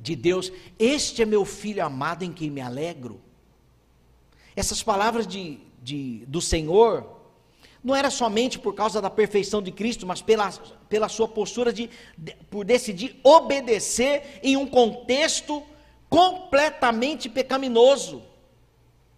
de 0.00 0.16
Deus: 0.16 0.50
Este 0.78 1.20
é 1.20 1.26
meu 1.26 1.44
filho 1.44 1.84
amado 1.84 2.24
em 2.24 2.32
quem 2.32 2.48
me 2.48 2.62
alegro? 2.62 3.20
Essas 4.56 4.82
palavras 4.82 5.26
de, 5.26 5.58
de, 5.82 6.24
do 6.26 6.40
Senhor 6.40 7.15
não 7.86 7.94
era 7.94 8.10
somente 8.10 8.58
por 8.58 8.74
causa 8.74 9.00
da 9.00 9.08
perfeição 9.08 9.62
de 9.62 9.70
Cristo, 9.70 10.08
mas 10.08 10.20
pela, 10.20 10.50
pela 10.88 11.08
sua 11.08 11.28
postura 11.28 11.72
de, 11.72 11.88
de, 12.18 12.34
por 12.50 12.64
decidir 12.64 13.20
obedecer 13.22 14.40
em 14.42 14.56
um 14.56 14.66
contexto 14.66 15.62
completamente 16.08 17.28
pecaminoso. 17.28 18.24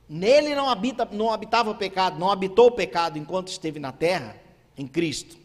Nele 0.07 0.55
não, 0.55 0.69
habita, 0.69 1.09
não 1.11 1.33
habitava 1.33 1.71
o 1.71 1.75
pecado, 1.77 2.19
não 2.19 2.31
habitou 2.31 2.67
o 2.67 2.71
pecado 2.71 3.19
enquanto 3.19 3.49
esteve 3.49 3.81
na 3.81 3.91
terra, 3.91 4.37
em 4.77 4.87
Cristo. 4.87 5.39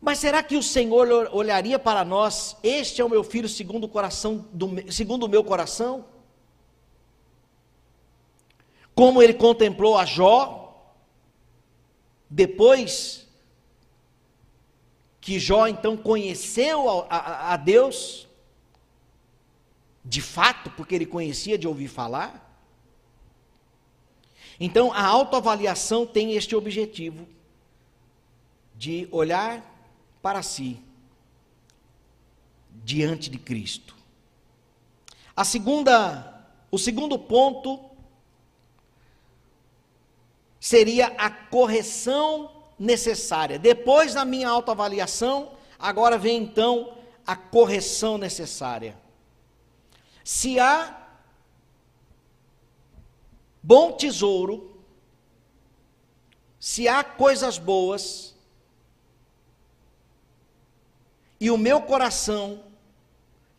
Mas 0.00 0.18
será 0.18 0.42
que 0.42 0.56
o 0.56 0.62
Senhor 0.64 1.30
olharia 1.32 1.78
para 1.78 2.04
nós, 2.04 2.56
este 2.64 3.00
é 3.00 3.04
o 3.04 3.08
meu 3.08 3.22
filho 3.22 3.48
segundo 3.48 3.84
o 3.84 3.88
coração 3.88 4.44
do, 4.52 4.92
segundo 4.92 5.22
o 5.22 5.28
meu 5.28 5.44
coração? 5.44 6.04
Como 8.92 9.22
ele 9.22 9.34
contemplou 9.34 9.96
a 9.96 10.04
Jó, 10.04 10.59
depois 12.30 13.26
que 15.20 15.38
Jó 15.38 15.66
então 15.66 15.96
conheceu 15.96 16.88
a, 16.88 17.16
a, 17.16 17.54
a 17.54 17.56
Deus, 17.56 18.28
de 20.04 20.22
fato, 20.22 20.70
porque 20.70 20.94
ele 20.94 21.04
conhecia 21.04 21.58
de 21.58 21.66
ouvir 21.66 21.88
falar. 21.88 22.46
Então, 24.58 24.92
a 24.92 25.04
autoavaliação 25.04 26.06
tem 26.06 26.34
este 26.36 26.54
objetivo 26.54 27.26
de 28.76 29.08
olhar 29.10 29.62
para 30.22 30.42
si 30.42 30.82
diante 32.84 33.28
de 33.28 33.38
Cristo. 33.38 33.96
A 35.34 35.44
segunda, 35.44 36.46
o 36.70 36.78
segundo 36.78 37.18
ponto 37.18 37.89
seria 40.60 41.06
a 41.16 41.30
correção 41.30 42.50
necessária. 42.78 43.58
Depois 43.58 44.14
da 44.14 44.24
minha 44.24 44.48
autoavaliação, 44.48 45.52
agora 45.78 46.18
vem 46.18 46.42
então 46.42 46.96
a 47.26 47.34
correção 47.34 48.18
necessária. 48.18 48.96
Se 50.22 50.60
há 50.60 51.08
bom 53.62 53.92
tesouro, 53.92 54.82
se 56.60 56.86
há 56.86 57.02
coisas 57.02 57.56
boas, 57.56 58.34
e 61.40 61.50
o 61.50 61.56
meu 61.56 61.80
coração 61.80 62.62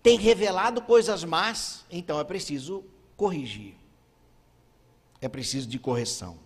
tem 0.03 0.17
revelado 0.17 0.83
coisas 0.83 1.23
más, 1.23 1.83
então 1.89 2.19
é 2.19 2.23
preciso 2.23 2.83
corrigir. 3.17 3.75
É 5.19 5.27
preciso 5.27 5.67
de 5.67 5.79
correção. 5.79 6.37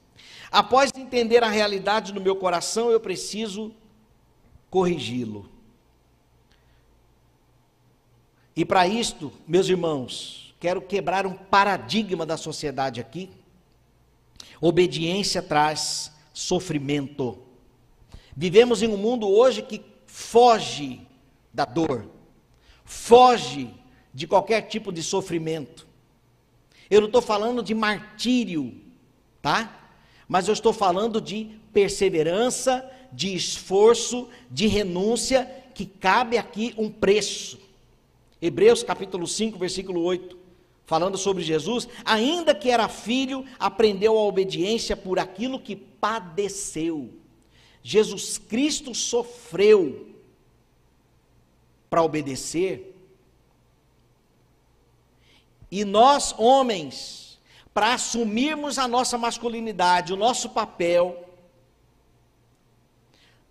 Após 0.52 0.92
entender 0.96 1.44
a 1.44 1.50
realidade 1.50 2.14
no 2.14 2.22
meu 2.22 2.36
coração, 2.36 2.92
eu 2.92 3.00
preciso 3.00 3.74
corrigi-lo. 4.70 5.50
E 8.56 8.64
para 8.64 8.88
isto, 8.88 9.34
meus 9.48 9.68
irmãos, 9.68 10.56
quero 10.60 10.82
quebrar 10.82 11.26
um 11.26 11.34
paradigma 11.34 12.26
da 12.26 12.38
sociedade 12.38 13.02
aqui. 13.02 13.30
Obediência 14.62 15.42
traz 15.42 16.12
sofrimento. 16.34 17.38
Vivemos 18.36 18.82
em 18.82 18.88
um 18.88 18.98
mundo 18.98 19.28
hoje 19.28 19.62
que 19.62 19.84
foge 20.06 21.02
da 21.54 21.66
dor, 21.66 22.10
foge 22.84 23.74
de 24.14 24.26
qualquer 24.26 24.62
tipo 24.64 24.92
de 24.92 25.04
sofrimento. 25.04 25.86
Eu 26.90 27.02
não 27.02 27.08
estou 27.08 27.22
falando 27.22 27.62
de 27.62 27.74
martírio, 27.74 28.82
tá? 29.42 29.85
Mas 30.28 30.48
eu 30.48 30.54
estou 30.54 30.74
falando 30.74 31.22
de 31.22 31.52
perseverança, 31.72 32.90
de 33.12 33.36
esforço, 33.36 34.28
de 34.50 34.68
renúncia, 34.68 35.50
que 35.74 35.86
cabe 35.86 36.38
aqui 36.38 36.74
um 36.78 36.90
preço. 36.90 37.60
Hebreus 38.42 38.84
capítulo 38.84 39.28
5, 39.28 39.58
versículo 39.58 40.02
8, 40.02 40.38
falando 40.86 41.18
sobre 41.18 41.44
Jesus, 41.44 41.88
ainda 42.04 42.54
que 42.54 42.70
era 42.70 42.88
filho, 42.88 43.46
aprendeu 43.60 44.18
a 44.18 44.24
obediência 44.24 44.96
por 44.96 45.20
aquilo 45.20 45.60
que 45.60 45.76
padeceu. 45.76 47.10
Jesus 47.82 48.38
Cristo 48.38 48.94
sofreu 48.96 50.10
para 51.90 52.04
obedecer. 52.04 52.96
E 55.72 55.84
nós, 55.86 56.34
homens, 56.38 57.25
para 57.76 57.94
assumirmos 57.94 58.80
a 58.80 58.88
nossa 58.88 59.18
masculinidade, 59.18 60.14
o 60.14 60.16
nosso 60.16 60.52
papel, 60.52 61.26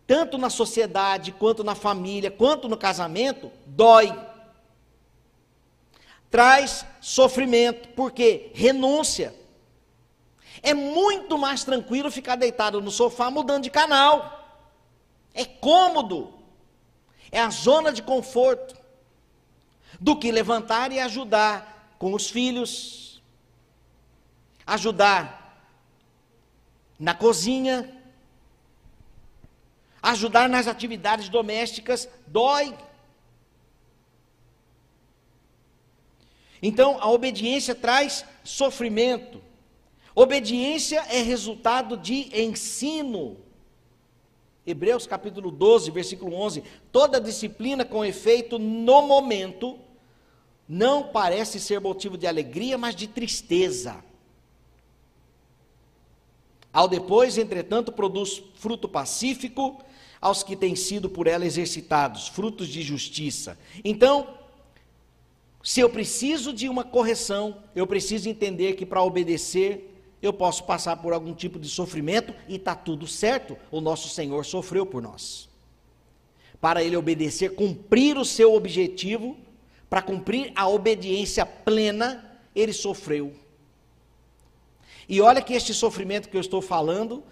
tanto 0.07 0.39
na 0.39 0.49
sociedade, 0.49 1.31
quanto 1.31 1.63
na 1.63 1.75
família, 1.75 2.31
quanto 2.31 2.67
no 2.67 2.75
casamento, 2.75 3.53
dói. 3.67 4.19
Traz 6.31 6.87
sofrimento, 7.03 7.91
porque 7.91 8.51
renúncia. 8.55 9.35
É 10.63 10.73
muito 10.73 11.37
mais 11.37 11.63
tranquilo 11.63 12.11
ficar 12.11 12.37
deitado 12.37 12.81
no 12.81 12.91
sofá 12.91 13.31
mudando 13.31 13.65
de 13.65 13.71
canal. 13.71 14.65
É 15.35 15.45
cômodo. 15.45 16.33
É 17.31 17.41
a 17.41 17.51
zona 17.51 17.93
de 17.93 18.03
conforto. 18.03 18.75
Do 20.01 20.17
que 20.17 20.33
levantar 20.33 20.93
e 20.93 20.99
ajudar 20.99 21.95
com 21.99 22.15
os 22.15 22.31
filhos, 22.31 23.14
ajudar 24.67 25.45
na 26.99 27.15
cozinha, 27.15 27.91
ajudar 30.03 30.49
nas 30.49 30.67
atividades 30.67 31.29
domésticas 31.29 32.09
dói. 32.27 32.75
Então, 36.63 36.99
a 37.01 37.11
obediência 37.11 37.75
traz 37.75 38.25
sofrimento. 38.43 39.43
Obediência 40.15 41.01
é 41.11 41.21
resultado 41.21 41.97
de 41.97 42.31
ensino. 42.41 43.37
Hebreus 44.67 45.07
capítulo 45.07 45.51
12, 45.51 45.91
versículo 45.91 46.35
11. 46.37 46.63
Toda 46.91 47.21
disciplina 47.21 47.85
com 47.85 48.05
efeito 48.05 48.59
no 48.59 49.03
momento 49.03 49.79
não 50.67 51.09
parece 51.09 51.61
ser 51.61 51.81
motivo 51.81 52.17
de 52.17 52.27
alegria, 52.27 52.79
mas 52.79 52.97
de 52.97 53.07
tristeza. 53.07 54.03
Ao 56.75 56.89
depois, 56.89 57.39
entretanto, 57.39 57.93
produz 57.93 58.43
fruto 58.57 58.89
pacífico 58.89 59.81
aos 60.21 60.43
que 60.43 60.57
têm 60.57 60.75
sido 60.75 61.09
por 61.09 61.29
ela 61.29 61.47
exercitados, 61.47 62.27
frutos 62.27 62.67
de 62.67 62.83
justiça. 62.83 63.57
Então, 63.85 64.27
se 65.63 65.79
eu 65.79 65.89
preciso 65.89 66.53
de 66.53 66.69
uma 66.69 66.83
correção, 66.83 67.59
eu 67.77 67.87
preciso 67.87 68.29
entender 68.29 68.75
que 68.75 68.85
para 68.85 69.05
obedecer, 69.05 69.95
eu 70.21 70.33
posso 70.33 70.65
passar 70.65 70.97
por 70.97 71.13
algum 71.13 71.33
tipo 71.33 71.61
de 71.61 71.69
sofrimento 71.69 72.35
e 72.49 72.57
está 72.57 72.75
tudo 72.75 73.07
certo, 73.07 73.57
o 73.71 73.81
nosso 73.81 74.09
Senhor 74.09 74.45
sofreu 74.45 74.85
por 74.85 75.01
nós. 75.01 75.49
Para 76.61 76.83
ele 76.83 76.97
obedecer, 76.97 77.55
cumprir 77.55 78.19
o 78.19 78.25
seu 78.25 78.53
objetivo, 78.53 79.37
para 79.89 80.03
cumprir 80.03 80.51
a 80.57 80.67
obediência 80.67 81.47
plena, 81.47 82.39
ele 82.53 82.73
sofreu. 82.73 83.44
E 85.09 85.21
olha 85.21 85.43
que 85.43 85.55
este 85.55 85.75
sofrimento 85.75 86.29
que 86.29 86.37
eu 86.37 86.41
estou 86.41 86.63
falando 86.63 87.23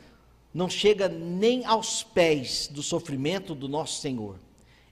não 0.52 0.68
chega 0.68 1.08
nem 1.08 1.64
aos 1.64 2.02
pés 2.02 2.68
do 2.68 2.82
sofrimento 2.82 3.54
do 3.54 3.68
nosso 3.68 4.00
Senhor. 4.00 4.38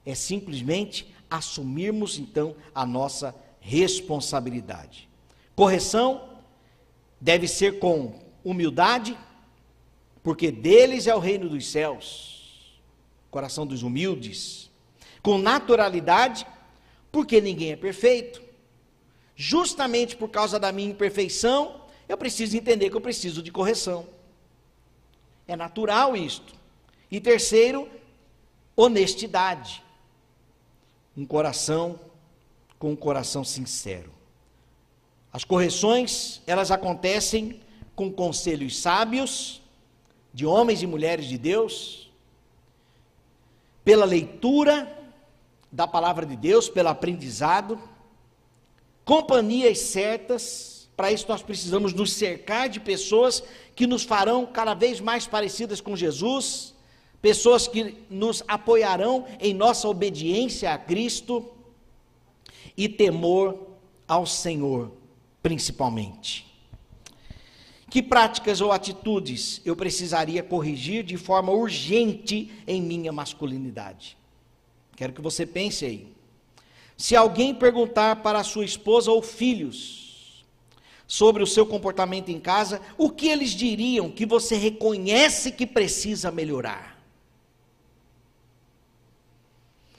É 0.05 0.15
simplesmente 0.15 1.13
assumirmos 1.29 2.17
então 2.17 2.55
a 2.73 2.85
nossa 2.85 3.35
responsabilidade. 3.59 5.07
Correção 5.55 6.29
deve 7.19 7.47
ser 7.47 7.79
com 7.79 8.19
humildade, 8.43 9.15
porque 10.23 10.51
deles 10.51 11.05
é 11.05 11.15
o 11.15 11.19
reino 11.19 11.47
dos 11.47 11.67
céus, 11.67 12.81
coração 13.29 13.65
dos 13.65 13.83
humildes. 13.83 14.71
Com 15.21 15.37
naturalidade, 15.37 16.47
porque 17.11 17.39
ninguém 17.39 17.71
é 17.71 17.75
perfeito. 17.75 18.41
Justamente 19.35 20.15
por 20.15 20.29
causa 20.29 20.59
da 20.59 20.71
minha 20.71 20.89
imperfeição, 20.89 21.80
eu 22.11 22.17
preciso 22.17 22.57
entender 22.57 22.89
que 22.89 22.97
eu 22.97 23.01
preciso 23.01 23.41
de 23.41 23.51
correção. 23.51 24.05
É 25.47 25.55
natural 25.55 26.15
isto. 26.15 26.53
E 27.09 27.21
terceiro, 27.21 27.89
honestidade. 28.75 29.81
Um 31.15 31.25
coração 31.25 31.97
com 32.77 32.91
um 32.91 32.95
coração 32.97 33.45
sincero. 33.45 34.11
As 35.31 35.45
correções, 35.45 36.41
elas 36.45 36.69
acontecem 36.69 37.61
com 37.95 38.11
conselhos 38.11 38.77
sábios 38.77 39.61
de 40.33 40.45
homens 40.45 40.81
e 40.81 40.87
mulheres 40.87 41.27
de 41.27 41.37
Deus, 41.37 42.11
pela 43.85 44.05
leitura 44.05 44.97
da 45.71 45.87
palavra 45.87 46.25
de 46.25 46.35
Deus, 46.35 46.67
pelo 46.67 46.89
aprendizado, 46.89 47.81
companhias 49.05 49.79
certas, 49.79 50.70
para 50.95 51.11
isso, 51.11 51.25
nós 51.27 51.41
precisamos 51.41 51.93
nos 51.93 52.13
cercar 52.13 52.69
de 52.69 52.79
pessoas 52.79 53.43
que 53.75 53.87
nos 53.87 54.03
farão 54.03 54.45
cada 54.45 54.73
vez 54.73 54.99
mais 54.99 55.25
parecidas 55.25 55.81
com 55.81 55.95
Jesus, 55.95 56.73
pessoas 57.21 57.67
que 57.67 57.95
nos 58.09 58.43
apoiarão 58.47 59.25
em 59.39 59.53
nossa 59.53 59.87
obediência 59.87 60.73
a 60.73 60.77
Cristo 60.77 61.49
e 62.75 62.89
temor 62.89 63.67
ao 64.07 64.25
Senhor, 64.25 64.91
principalmente. 65.41 66.45
Que 67.89 68.01
práticas 68.01 68.61
ou 68.61 68.71
atitudes 68.71 69.61
eu 69.65 69.75
precisaria 69.75 70.41
corrigir 70.41 71.03
de 71.03 71.17
forma 71.17 71.51
urgente 71.51 72.49
em 72.65 72.81
minha 72.81 73.11
masculinidade? 73.11 74.17
Quero 74.95 75.13
que 75.13 75.21
você 75.21 75.45
pense 75.45 75.83
aí. 75.83 76.07
Se 76.95 77.15
alguém 77.15 77.53
perguntar 77.53 78.17
para 78.17 78.43
sua 78.43 78.63
esposa 78.63 79.11
ou 79.11 79.21
filhos, 79.21 80.00
sobre 81.11 81.43
o 81.43 81.45
seu 81.45 81.65
comportamento 81.65 82.29
em 82.29 82.39
casa, 82.39 82.81
o 82.97 83.09
que 83.09 83.27
eles 83.27 83.49
diriam 83.49 84.09
que 84.09 84.25
você 84.25 84.55
reconhece 84.55 85.51
que 85.51 85.67
precisa 85.67 86.31
melhorar? 86.31 86.97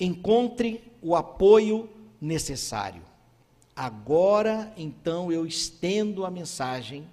encontre 0.00 0.82
o 1.02 1.14
apoio 1.14 1.90
necessário. 2.18 3.02
Agora, 3.76 4.72
então, 4.78 5.30
eu 5.30 5.44
estendo 5.44 6.24
a 6.24 6.30
mensagem. 6.30 7.06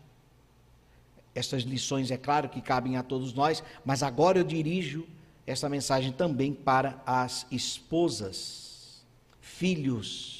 Essas 1.36 1.64
lições, 1.64 2.10
é 2.10 2.16
claro 2.16 2.48
que 2.48 2.62
cabem 2.62 2.96
a 2.96 3.04
todos 3.04 3.34
nós, 3.34 3.62
mas 3.84 4.02
agora 4.02 4.40
eu 4.40 4.46
dirijo 4.46 5.06
essa 5.46 5.68
mensagem 5.68 6.14
também 6.14 6.54
para 6.54 7.04
as 7.06 7.46
esposas, 7.52 9.06
filhos, 9.42 10.37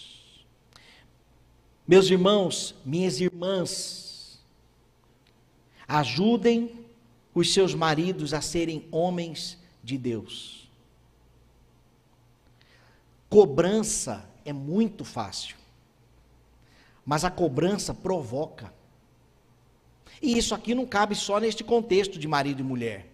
meus 1.88 2.10
irmãos, 2.10 2.76
minhas 2.84 3.22
irmãs, 3.22 4.40
ajudem 5.88 6.86
os 7.34 7.54
seus 7.54 7.74
maridos 7.74 8.34
a 8.34 8.42
serem 8.42 8.86
homens 8.92 9.58
de 9.84 9.98
Deus. 9.98 10.70
Cobrança 13.30 14.28
é 14.44 14.52
muito 14.52 15.06
fácil, 15.06 15.56
mas 17.06 17.24
a 17.24 17.32
cobrança 17.32 17.94
provoca. 17.94 18.74
E 20.22 20.38
isso 20.38 20.54
aqui 20.56 20.74
não 20.74 20.86
cabe 20.86 21.16
só 21.16 21.40
neste 21.40 21.64
contexto 21.64 22.20
de 22.20 22.28
marido 22.28 22.60
e 22.60 22.64
mulher. 22.64 23.08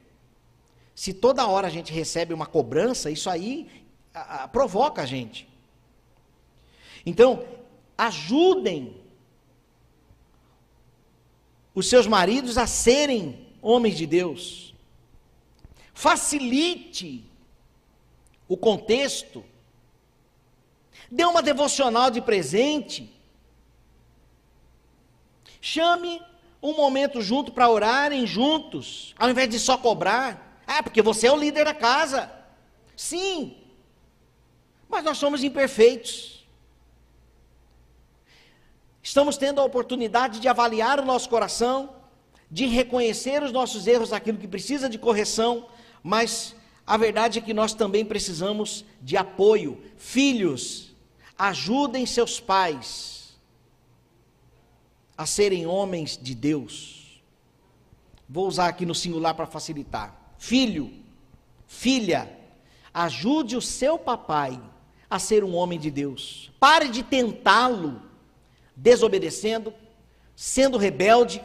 Se 0.95 1.13
toda 1.13 1.47
hora 1.47 1.67
a 1.67 1.71
gente 1.71 1.91
recebe 1.91 2.33
uma 2.33 2.45
cobrança, 2.45 3.11
isso 3.11 3.29
aí 3.29 3.69
a, 4.13 4.43
a, 4.43 4.47
provoca 4.47 5.01
a 5.01 5.05
gente. 5.05 5.47
Então, 7.05 7.43
ajudem 7.97 8.95
os 11.73 11.87
seus 11.87 12.07
maridos 12.07 12.57
a 12.57 12.67
serem 12.67 13.47
homens 13.61 13.97
de 13.97 14.05
Deus. 14.05 14.73
Facilite 15.93 17.23
o 18.47 18.57
contexto. 18.57 19.43
Dê 21.09 21.25
uma 21.25 21.41
devocional 21.41 22.09
de 22.09 22.21
presente. 22.21 23.11
Chame 25.61 26.21
um 26.61 26.75
momento 26.75 27.21
junto 27.21 27.51
para 27.51 27.69
orarem 27.69 28.25
juntos, 28.25 29.13
ao 29.17 29.29
invés 29.29 29.49
de 29.49 29.59
só 29.59 29.77
cobrar. 29.77 30.61
Ah, 30.65 30.81
porque 30.81 31.01
você 31.01 31.27
é 31.27 31.31
o 31.31 31.37
líder 31.37 31.65
da 31.65 31.73
casa. 31.73 32.31
Sim, 32.95 33.57
mas 34.87 35.03
nós 35.03 35.17
somos 35.17 35.43
imperfeitos. 35.43 36.32
Estamos 39.03 39.35
tendo 39.35 39.59
a 39.59 39.65
oportunidade 39.65 40.39
de 40.39 40.47
avaliar 40.47 40.97
o 40.97 41.05
nosso 41.05 41.27
coração, 41.27 41.93
de 42.49 42.65
reconhecer 42.67 43.43
os 43.43 43.51
nossos 43.51 43.85
erros, 43.85 44.13
aquilo 44.13 44.37
que 44.37 44.47
precisa 44.47 44.87
de 44.87 44.97
correção, 44.97 45.67
mas 46.01 46.55
a 46.87 46.95
verdade 46.95 47.39
é 47.39 47.41
que 47.41 47.53
nós 47.53 47.73
também 47.73 48.05
precisamos 48.05 48.85
de 49.01 49.17
apoio. 49.17 49.83
Filhos, 49.97 50.95
ajudem 51.37 52.05
seus 52.05 52.39
pais 52.39 53.37
a 55.17 55.25
serem 55.25 55.67
homens 55.67 56.17
de 56.17 56.33
Deus. 56.33 57.21
Vou 58.27 58.47
usar 58.47 58.69
aqui 58.69 58.85
no 58.85 58.95
singular 58.95 59.35
para 59.35 59.45
facilitar. 59.45 60.33
Filho, 60.37 60.93
filha, 61.67 62.31
ajude 62.93 63.57
o 63.57 63.61
seu 63.61 63.97
papai 63.97 64.59
a 65.09 65.19
ser 65.19 65.43
um 65.43 65.55
homem 65.55 65.77
de 65.77 65.91
Deus. 65.91 66.51
Pare 66.57 66.87
de 66.87 67.03
tentá-lo 67.03 68.12
desobedecendo, 68.75 69.73
sendo 70.35 70.77
rebelde, 70.77 71.41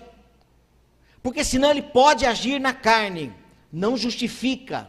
porque 1.23 1.45
senão 1.45 1.71
ele 1.71 1.83
pode 1.83 2.25
agir 2.25 2.61
na 2.61 2.73
carne, 2.73 3.35
não 3.73 3.97
justifica. 3.97 4.89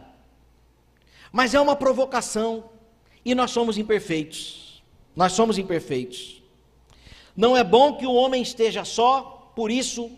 Mas 1.32 1.54
é 1.54 1.60
uma 1.60 1.76
provocação 1.76 2.70
e 3.24 3.34
nós 3.34 3.50
somos 3.50 3.76
imperfeitos. 3.76 4.82
Nós 5.14 5.32
somos 5.32 5.58
imperfeitos. 5.58 6.42
Não 7.36 7.56
é 7.56 7.62
bom 7.62 7.96
que 7.96 8.06
o 8.06 8.14
homem 8.14 8.42
esteja 8.42 8.84
só, 8.84 9.52
por 9.54 9.70
isso 9.70 10.10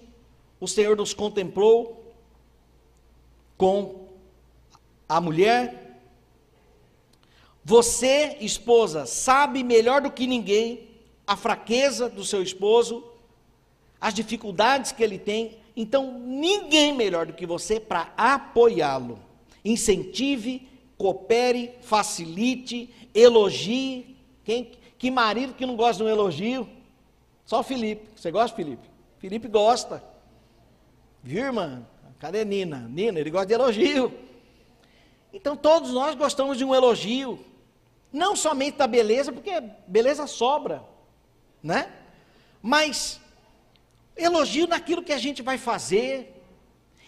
o 0.60 0.68
Senhor 0.68 0.96
nos 0.96 1.12
contemplou 1.12 2.14
com 3.56 4.08
a 5.08 5.20
mulher. 5.20 5.98
Você, 7.64 8.36
esposa, 8.40 9.06
sabe 9.06 9.62
melhor 9.62 10.00
do 10.00 10.10
que 10.10 10.26
ninguém 10.26 10.91
a 11.26 11.36
fraqueza 11.36 12.08
do 12.08 12.24
seu 12.24 12.42
esposo, 12.42 13.04
as 14.00 14.12
dificuldades 14.12 14.92
que 14.92 15.02
ele 15.02 15.18
tem. 15.18 15.58
Então, 15.76 16.18
ninguém 16.18 16.94
melhor 16.94 17.26
do 17.26 17.32
que 17.32 17.46
você 17.46 17.78
para 17.80 18.12
apoiá-lo. 18.16 19.18
Incentive, 19.64 20.68
coopere, 20.98 21.72
facilite, 21.82 22.92
elogie. 23.14 24.16
Quem, 24.44 24.72
que 24.98 25.10
marido 25.10 25.54
que 25.54 25.64
não 25.64 25.76
gosta 25.76 26.02
de 26.02 26.10
um 26.10 26.12
elogio? 26.12 26.68
Só 27.46 27.60
o 27.60 27.62
Felipe. 27.62 28.08
Você 28.16 28.30
gosta, 28.30 28.56
Felipe? 28.56 28.88
Felipe 29.18 29.48
gosta. 29.48 30.02
Viu, 31.22 31.44
irmã? 31.44 31.86
Cadê 32.18 32.44
Nina? 32.44 32.88
Nina, 32.88 33.18
ele 33.18 33.30
gosta 33.30 33.46
de 33.46 33.54
elogio. 33.54 34.12
Então 35.32 35.56
todos 35.56 35.92
nós 35.92 36.14
gostamos 36.14 36.58
de 36.58 36.64
um 36.64 36.74
elogio. 36.74 37.38
Não 38.12 38.36
somente 38.36 38.76
da 38.76 38.86
beleza, 38.86 39.32
porque 39.32 39.62
beleza 39.86 40.26
sobra 40.26 40.91
né? 41.62 41.90
Mas 42.60 43.20
elogio 44.16 44.66
naquilo 44.66 45.02
que 45.02 45.12
a 45.12 45.18
gente 45.18 45.42
vai 45.42 45.58
fazer. 45.58 46.42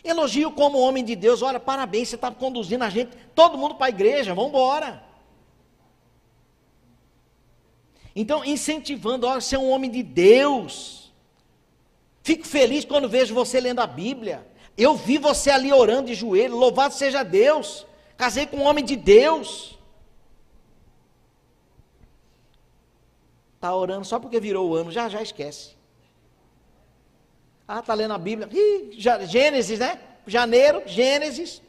Elogio 0.03 0.51
como 0.53 0.79
homem 0.79 1.05
de 1.05 1.17
Deus. 1.17 1.43
Olha, 1.43 1.59
parabéns, 1.59 2.09
você 2.09 2.15
está 2.15 2.31
conduzindo 2.31 2.85
a 2.85 2.91
gente, 2.91 3.17
todo 3.35 3.59
mundo 3.59 3.75
para 3.75 3.87
a 3.87 3.91
igreja, 3.91 4.35
vamos 4.35 4.51
embora. 4.51 5.03
Então, 8.15 8.45
incentivando, 8.45 9.27
olha, 9.27 9.41
você 9.41 9.57
é 9.57 9.59
um 9.59 9.71
homem 9.71 9.91
de 9.91 10.03
Deus. 10.03 11.13
Fico 12.23 12.47
feliz 12.47 12.85
quando 12.85 13.09
vejo 13.09 13.35
você 13.35 13.61
lendo 13.61 13.81
a 13.81 13.87
Bíblia. 13.87 14.47
Eu 14.77 14.95
vi 14.95 15.19
você 15.19 15.51
ali 15.51 15.73
orando 15.73 16.09
de 16.09 16.15
joelho, 16.15 16.57
louvado 16.57 16.95
seja 16.95 17.23
Deus. 17.23 17.87
Casei 18.17 18.47
com 18.47 18.59
um 18.59 18.65
homem 18.65 18.85
de 18.85 18.97
Deus. 18.97 19.74
Está 23.65 23.75
orando 23.75 24.05
só 24.05 24.21
porque 24.21 24.39
virou 24.39 24.69
o 24.69 24.75
ano, 24.75 24.93
já 24.93 25.09
já 25.09 25.23
esquece. 25.23 25.71
Ah, 27.67 27.81
está 27.81 27.95
lendo 27.95 28.13
a 28.13 28.19
Bíblia. 28.19 28.47
Ih, 28.53 29.01
já, 29.01 29.25
Gênesis, 29.25 29.79
né? 29.79 29.99
Janeiro, 30.27 30.83
Gênesis. 30.85 31.63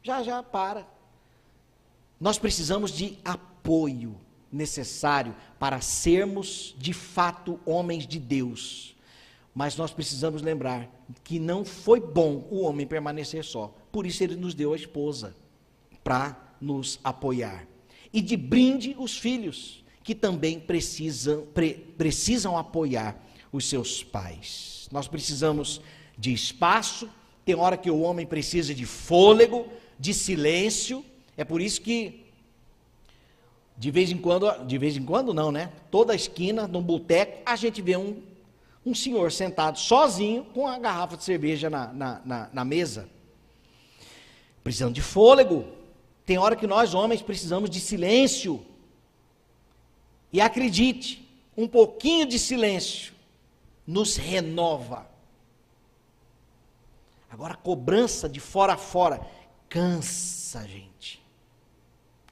Já 0.00 0.22
já 0.22 0.44
para. 0.44 0.86
Nós 2.20 2.38
precisamos 2.38 2.92
de 2.92 3.18
apoio 3.24 4.14
necessário 4.52 5.34
para 5.58 5.80
sermos 5.80 6.72
de 6.78 6.92
fato 6.92 7.58
homens 7.66 8.06
de 8.06 8.20
Deus. 8.20 8.94
Mas 9.52 9.76
nós 9.76 9.90
precisamos 9.90 10.40
lembrar 10.40 10.88
que 11.24 11.40
não 11.40 11.64
foi 11.64 11.98
bom 11.98 12.46
o 12.48 12.60
homem 12.60 12.86
permanecer 12.86 13.44
só. 13.44 13.74
Por 13.90 14.06
isso 14.06 14.22
ele 14.22 14.36
nos 14.36 14.54
deu 14.54 14.72
a 14.72 14.76
esposa 14.76 15.34
para 16.04 16.54
nos 16.60 17.00
apoiar. 17.02 17.66
E 18.12 18.20
de 18.20 18.36
brinde 18.36 18.94
os 18.96 19.18
filhos 19.18 19.82
que 20.08 20.14
também 20.14 20.58
precisam, 20.58 21.46
pre, 21.52 21.74
precisam 21.74 22.56
apoiar 22.56 23.14
os 23.52 23.68
seus 23.68 24.02
pais. 24.02 24.88
Nós 24.90 25.06
precisamos 25.06 25.82
de 26.16 26.32
espaço, 26.32 27.10
tem 27.44 27.54
hora 27.54 27.76
que 27.76 27.90
o 27.90 28.00
homem 28.00 28.24
precisa 28.24 28.74
de 28.74 28.86
fôlego, 28.86 29.66
de 29.98 30.14
silêncio. 30.14 31.04
É 31.36 31.44
por 31.44 31.60
isso 31.60 31.82
que 31.82 32.24
de 33.76 33.90
vez 33.90 34.10
em 34.10 34.16
quando, 34.16 34.50
de 34.64 34.78
vez 34.78 34.96
em 34.96 35.04
quando 35.04 35.34
não, 35.34 35.52
né? 35.52 35.70
Toda 35.90 36.14
esquina, 36.14 36.66
num 36.66 36.80
boteco, 36.80 37.42
a 37.44 37.54
gente 37.54 37.82
vê 37.82 37.94
um, 37.94 38.22
um 38.86 38.94
senhor 38.94 39.30
sentado 39.30 39.78
sozinho 39.78 40.42
com 40.54 40.66
a 40.66 40.78
garrafa 40.78 41.18
de 41.18 41.24
cerveja 41.24 41.68
na, 41.68 41.92
na, 41.92 42.22
na, 42.24 42.50
na 42.50 42.64
mesa. 42.64 43.10
Precisando 44.64 44.94
de 44.94 45.02
fôlego. 45.02 45.66
Tem 46.24 46.38
hora 46.38 46.56
que 46.56 46.66
nós, 46.66 46.94
homens, 46.94 47.20
precisamos 47.20 47.68
de 47.68 47.78
silêncio. 47.78 48.64
E 50.32 50.40
acredite, 50.40 51.26
um 51.56 51.66
pouquinho 51.66 52.26
de 52.26 52.38
silêncio 52.38 53.14
nos 53.86 54.16
renova. 54.16 55.08
Agora, 57.30 57.54
cobrança 57.54 58.28
de 58.28 58.40
fora 58.40 58.74
a 58.74 58.76
fora 58.76 59.20
cansa, 59.68 60.66
gente. 60.66 61.22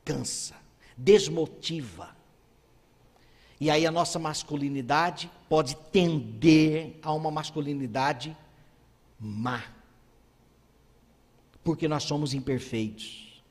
Cansa, 0.04 0.54
desmotiva. 0.96 2.14
E 3.58 3.70
aí 3.70 3.86
a 3.86 3.90
nossa 3.90 4.18
masculinidade 4.18 5.30
pode 5.48 5.76
tender 5.90 6.98
a 7.02 7.12
uma 7.12 7.30
masculinidade 7.30 8.36
má. 9.18 9.64
Porque 11.64 11.88
nós 11.88 12.04
somos 12.04 12.34
imperfeitos. 12.34 13.42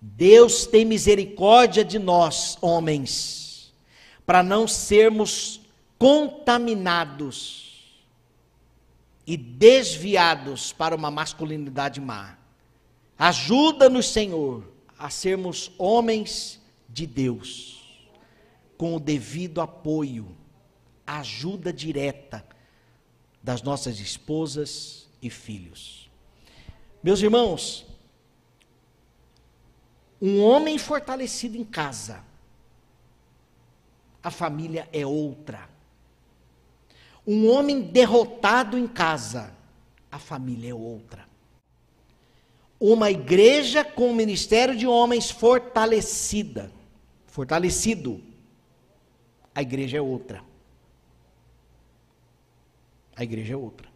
Deus 0.00 0.66
tem 0.66 0.84
misericórdia 0.84 1.82
de 1.82 1.98
nós, 1.98 2.58
homens 2.60 3.45
para 4.26 4.42
não 4.42 4.66
sermos 4.66 5.60
contaminados 5.98 7.66
e 9.26 9.36
desviados 9.36 10.72
para 10.72 10.94
uma 10.94 11.10
masculinidade 11.10 12.00
má. 12.00 12.36
Ajuda-nos, 13.18 14.08
Senhor, 14.08 14.70
a 14.98 15.08
sermos 15.08 15.70
homens 15.78 16.60
de 16.88 17.06
Deus, 17.06 18.08
com 18.76 18.94
o 18.94 19.00
devido 19.00 19.60
apoio, 19.60 20.36
ajuda 21.06 21.72
direta 21.72 22.44
das 23.42 23.62
nossas 23.62 24.00
esposas 24.00 25.08
e 25.22 25.30
filhos. 25.30 26.10
Meus 27.02 27.22
irmãos, 27.22 27.86
um 30.20 30.42
homem 30.42 30.78
fortalecido 30.78 31.56
em 31.56 31.64
casa, 31.64 32.24
a 34.26 34.30
família 34.32 34.88
é 34.92 35.06
outra. 35.06 35.68
Um 37.24 37.48
homem 37.48 37.80
derrotado 37.80 38.76
em 38.76 38.88
casa, 38.88 39.54
a 40.10 40.18
família 40.18 40.72
é 40.72 40.74
outra. 40.74 41.28
Uma 42.80 43.08
igreja 43.08 43.84
com 43.84 44.10
o 44.10 44.14
ministério 44.14 44.76
de 44.76 44.84
homens 44.84 45.30
fortalecida, 45.30 46.72
fortalecido, 47.28 48.20
a 49.54 49.62
igreja 49.62 49.98
é 49.98 50.00
outra. 50.00 50.42
A 53.14 53.22
igreja 53.22 53.54
é 53.54 53.56
outra. 53.56 53.86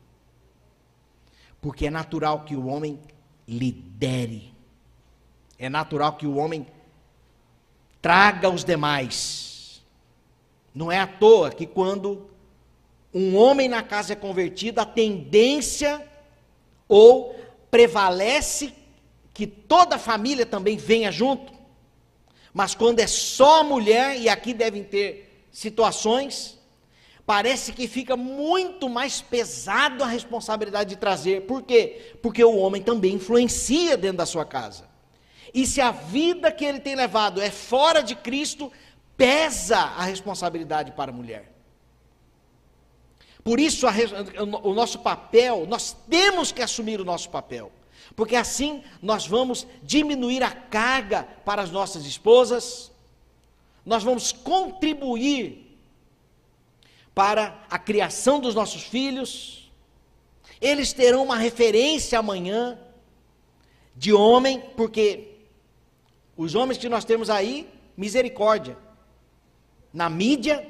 Porque 1.60 1.88
é 1.88 1.90
natural 1.90 2.44
que 2.44 2.54
o 2.54 2.68
homem 2.68 3.00
lidere. 3.48 4.54
É 5.58 5.68
natural 5.68 6.12
que 6.12 6.24
o 6.28 6.36
homem 6.36 6.68
traga 8.00 8.48
os 8.48 8.62
demais. 8.62 9.49
Não 10.74 10.90
é 10.90 10.98
à 10.98 11.06
toa 11.06 11.50
que 11.50 11.66
quando 11.66 12.30
um 13.12 13.36
homem 13.36 13.68
na 13.68 13.82
casa 13.82 14.12
é 14.12 14.16
convertido, 14.16 14.80
a 14.80 14.84
tendência 14.84 16.06
ou 16.88 17.34
prevalece 17.70 18.72
que 19.32 19.46
toda 19.46 19.96
a 19.96 19.98
família 19.98 20.46
também 20.46 20.76
venha 20.76 21.10
junto. 21.10 21.52
Mas 22.52 22.74
quando 22.74 23.00
é 23.00 23.06
só 23.06 23.60
a 23.60 23.64
mulher, 23.64 24.20
e 24.20 24.28
aqui 24.28 24.52
devem 24.52 24.82
ter 24.82 25.46
situações, 25.52 26.58
parece 27.24 27.72
que 27.72 27.86
fica 27.86 28.16
muito 28.16 28.88
mais 28.88 29.20
pesado 29.20 30.02
a 30.02 30.06
responsabilidade 30.06 30.90
de 30.90 30.96
trazer. 30.96 31.42
Por 31.42 31.62
quê? 31.62 32.16
Porque 32.20 32.42
o 32.42 32.56
homem 32.56 32.82
também 32.82 33.14
influencia 33.14 33.96
dentro 33.96 34.18
da 34.18 34.26
sua 34.26 34.44
casa. 34.44 34.88
E 35.54 35.66
se 35.66 35.80
a 35.80 35.90
vida 35.90 36.50
que 36.52 36.64
ele 36.64 36.80
tem 36.80 36.94
levado 36.94 37.40
é 37.40 37.50
fora 37.50 38.02
de 38.02 38.14
Cristo, 38.14 38.70
pesa 39.20 39.76
a 39.76 40.04
responsabilidade 40.04 40.92
para 40.92 41.10
a 41.10 41.14
mulher. 41.14 41.52
Por 43.44 43.60
isso, 43.60 43.86
a, 43.86 43.92
o 44.62 44.72
nosso 44.72 45.00
papel, 45.00 45.66
nós 45.66 45.94
temos 46.08 46.52
que 46.52 46.62
assumir 46.62 47.02
o 47.02 47.04
nosso 47.04 47.28
papel, 47.28 47.70
porque 48.16 48.34
assim 48.34 48.82
nós 49.02 49.26
vamos 49.26 49.66
diminuir 49.82 50.42
a 50.42 50.50
carga 50.50 51.24
para 51.44 51.60
as 51.60 51.70
nossas 51.70 52.06
esposas, 52.06 52.90
nós 53.84 54.02
vamos 54.02 54.32
contribuir 54.32 55.78
para 57.14 57.62
a 57.68 57.78
criação 57.78 58.40
dos 58.40 58.54
nossos 58.54 58.84
filhos, 58.84 59.70
eles 60.62 60.94
terão 60.94 61.24
uma 61.24 61.36
referência 61.36 62.18
amanhã 62.18 62.78
de 63.94 64.14
homem, 64.14 64.62
porque 64.78 65.40
os 66.38 66.54
homens 66.54 66.78
que 66.78 66.88
nós 66.88 67.04
temos 67.04 67.28
aí, 67.28 67.68
misericórdia, 67.94 68.78
na 69.92 70.08
mídia, 70.08 70.66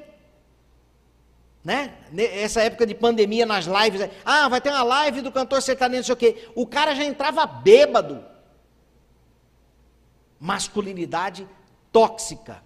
né? 1.63 1.95
Essa 2.17 2.63
época 2.63 2.87
de 2.87 2.95
pandemia 2.95 3.45
nas 3.45 3.67
lives, 3.67 4.09
ah, 4.25 4.49
vai 4.49 4.61
ter 4.61 4.71
uma 4.71 4.83
live 4.83 5.21
do 5.21 5.31
cantor 5.31 5.61
sertanejo, 5.61 5.99
não 5.99 6.05
sei 6.05 6.15
o 6.15 6.17
quê. 6.17 6.51
O 6.55 6.67
cara 6.67 6.95
já 6.95 7.05
entrava 7.05 7.45
bêbado. 7.47 8.25
Masculinidade 10.39 11.47
tóxica. 11.93 12.63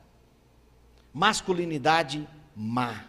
Masculinidade 1.13 2.29
má. 2.55 3.05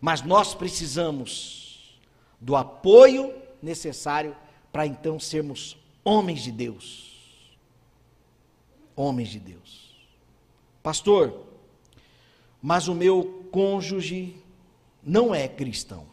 Mas 0.00 0.20
nós 0.20 0.54
precisamos 0.54 1.98
do 2.38 2.54
apoio 2.54 3.34
necessário 3.62 4.36
para 4.70 4.86
então 4.86 5.18
sermos 5.18 5.78
homens 6.04 6.42
de 6.42 6.52
Deus. 6.52 7.48
Homens 8.94 9.30
de 9.30 9.40
Deus. 9.40 9.96
Pastor, 10.82 11.46
mas 12.64 12.88
o 12.88 12.94
meu 12.94 13.44
cônjuge 13.50 14.34
não 15.02 15.34
é 15.34 15.46
cristão. 15.46 16.06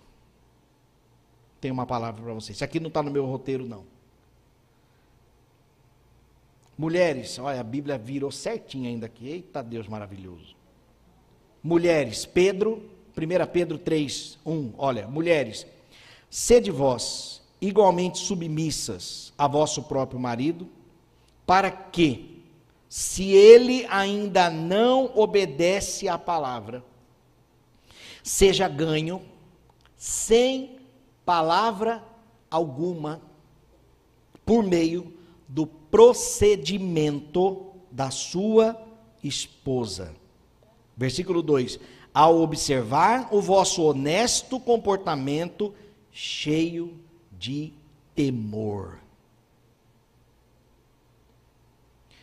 Tem 1.61 1.71
uma 1.71 1.85
palavra 1.85 2.21
para 2.21 2.33
vocês. 2.33 2.57
Isso 2.57 2.63
aqui 2.65 2.77
não 2.77 2.89
está 2.89 3.01
no 3.01 3.09
meu 3.09 3.25
roteiro, 3.25 3.65
não. 3.65 3.85
Mulheres, 6.77 7.39
olha, 7.39 7.61
a 7.61 7.63
Bíblia 7.63 7.97
virou 7.97 8.29
certinho 8.33 8.89
ainda 8.89 9.05
aqui. 9.05 9.29
Eita 9.29 9.63
Deus 9.63 9.87
maravilhoso. 9.87 10.53
Mulheres, 11.63 12.25
Pedro, 12.25 12.83
1 13.17 13.47
Pedro 13.53 13.77
3, 13.77 14.37
1. 14.45 14.73
Olha, 14.77 15.07
mulheres, 15.07 15.65
sede 16.29 16.69
vós 16.69 17.41
igualmente 17.61 18.19
submissas 18.19 19.31
a 19.37 19.47
vosso 19.47 19.83
próprio 19.83 20.19
marido, 20.19 20.67
para 21.45 21.71
que, 21.71 22.30
se 22.91 23.31
ele 23.31 23.87
ainda 23.89 24.49
não 24.49 25.13
obedece 25.15 26.09
à 26.09 26.17
palavra, 26.17 26.83
seja 28.21 28.67
ganho 28.67 29.21
sem 29.95 30.77
palavra 31.23 32.03
alguma 32.49 33.21
por 34.45 34.61
meio 34.61 35.13
do 35.47 35.65
procedimento 35.65 37.67
da 37.89 38.11
sua 38.11 38.77
esposa. 39.23 40.13
Versículo 40.97 41.41
2: 41.41 41.79
Ao 42.13 42.41
observar 42.41 43.29
o 43.31 43.39
vosso 43.39 43.83
honesto 43.83 44.59
comportamento 44.59 45.73
cheio 46.11 46.99
de 47.31 47.71
temor. 48.13 48.99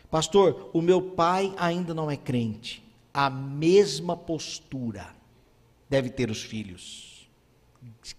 Pastor, 0.09 0.71
o 0.73 0.81
meu 0.81 1.01
pai 1.01 1.53
ainda 1.57 1.93
não 1.93 2.09
é 2.09 2.17
crente. 2.17 2.83
A 3.13 3.29
mesma 3.29 4.17
postura 4.17 5.15
deve 5.89 6.09
ter 6.09 6.29
os 6.31 6.41
filhos. 6.41 7.29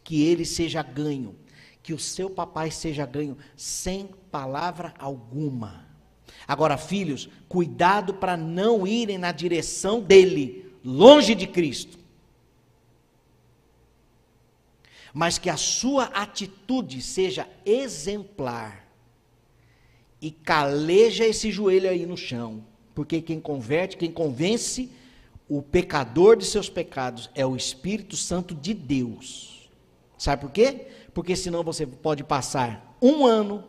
Que 0.05 0.25
ele 0.25 0.45
seja 0.45 0.83
ganho, 0.83 1.37
que 1.83 1.93
o 1.93 1.99
seu 1.99 2.31
papai 2.31 2.71
seja 2.71 3.05
ganho 3.05 3.37
sem 3.57 4.09
palavra 4.31 4.95
alguma. 4.99 5.87
Agora, 6.47 6.77
filhos, 6.77 7.29
cuidado 7.49 8.15
para 8.15 8.37
não 8.37 8.87
irem 8.87 9.19
na 9.19 9.33
direção 9.33 10.01
dele, 10.01 10.73
longe 10.85 11.35
de 11.35 11.47
Cristo. 11.47 11.99
Mas 15.13 15.39
que 15.39 15.51
a 15.51 15.57
sua 15.57 16.05
atitude 16.05 17.03
seja 17.03 17.49
exemplar. 17.65 18.90
E 20.21 20.31
caleja 20.31 21.25
esse 21.25 21.51
joelho 21.51 21.89
aí 21.89 22.05
no 22.05 22.17
chão. 22.17 22.65
Porque 22.95 23.23
quem 23.23 23.41
converte, 23.41 23.97
quem 23.97 24.11
convence, 24.11 24.91
o 25.49 25.63
pecador 25.63 26.37
de 26.37 26.45
seus 26.45 26.69
pecados 26.69 27.31
é 27.35 27.45
o 27.47 27.57
Espírito 27.57 28.17
Santo 28.17 28.55
de 28.55 28.75
Deus. 28.75 29.71
Sabe 30.19 30.43
por 30.43 30.51
quê? 30.51 30.87
Porque 31.15 31.35
senão 31.35 31.63
você 31.63 31.87
pode 31.87 32.23
passar 32.23 32.97
um 33.01 33.25
ano, 33.25 33.65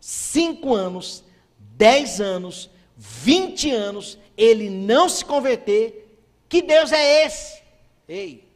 cinco 0.00 0.74
anos, 0.74 1.24
dez 1.58 2.20
anos, 2.20 2.70
vinte 2.96 3.70
anos, 3.70 4.18
ele 4.36 4.70
não 4.70 5.08
se 5.08 5.24
converter. 5.24 6.18
Que 6.48 6.62
Deus 6.62 6.92
é 6.92 7.26
esse? 7.26 7.60
Ei, 8.08 8.48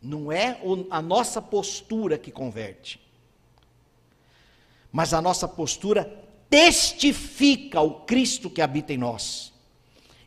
não 0.00 0.32
é 0.32 0.58
a 0.90 1.02
nossa 1.02 1.42
postura 1.42 2.16
que 2.16 2.30
converte, 2.30 3.00
mas 4.90 5.12
a 5.12 5.20
nossa 5.20 5.46
postura 5.46 6.25
testifica 6.48 7.80
o 7.80 8.00
Cristo 8.00 8.48
que 8.48 8.62
habita 8.62 8.92
em 8.92 8.98
nós. 8.98 9.52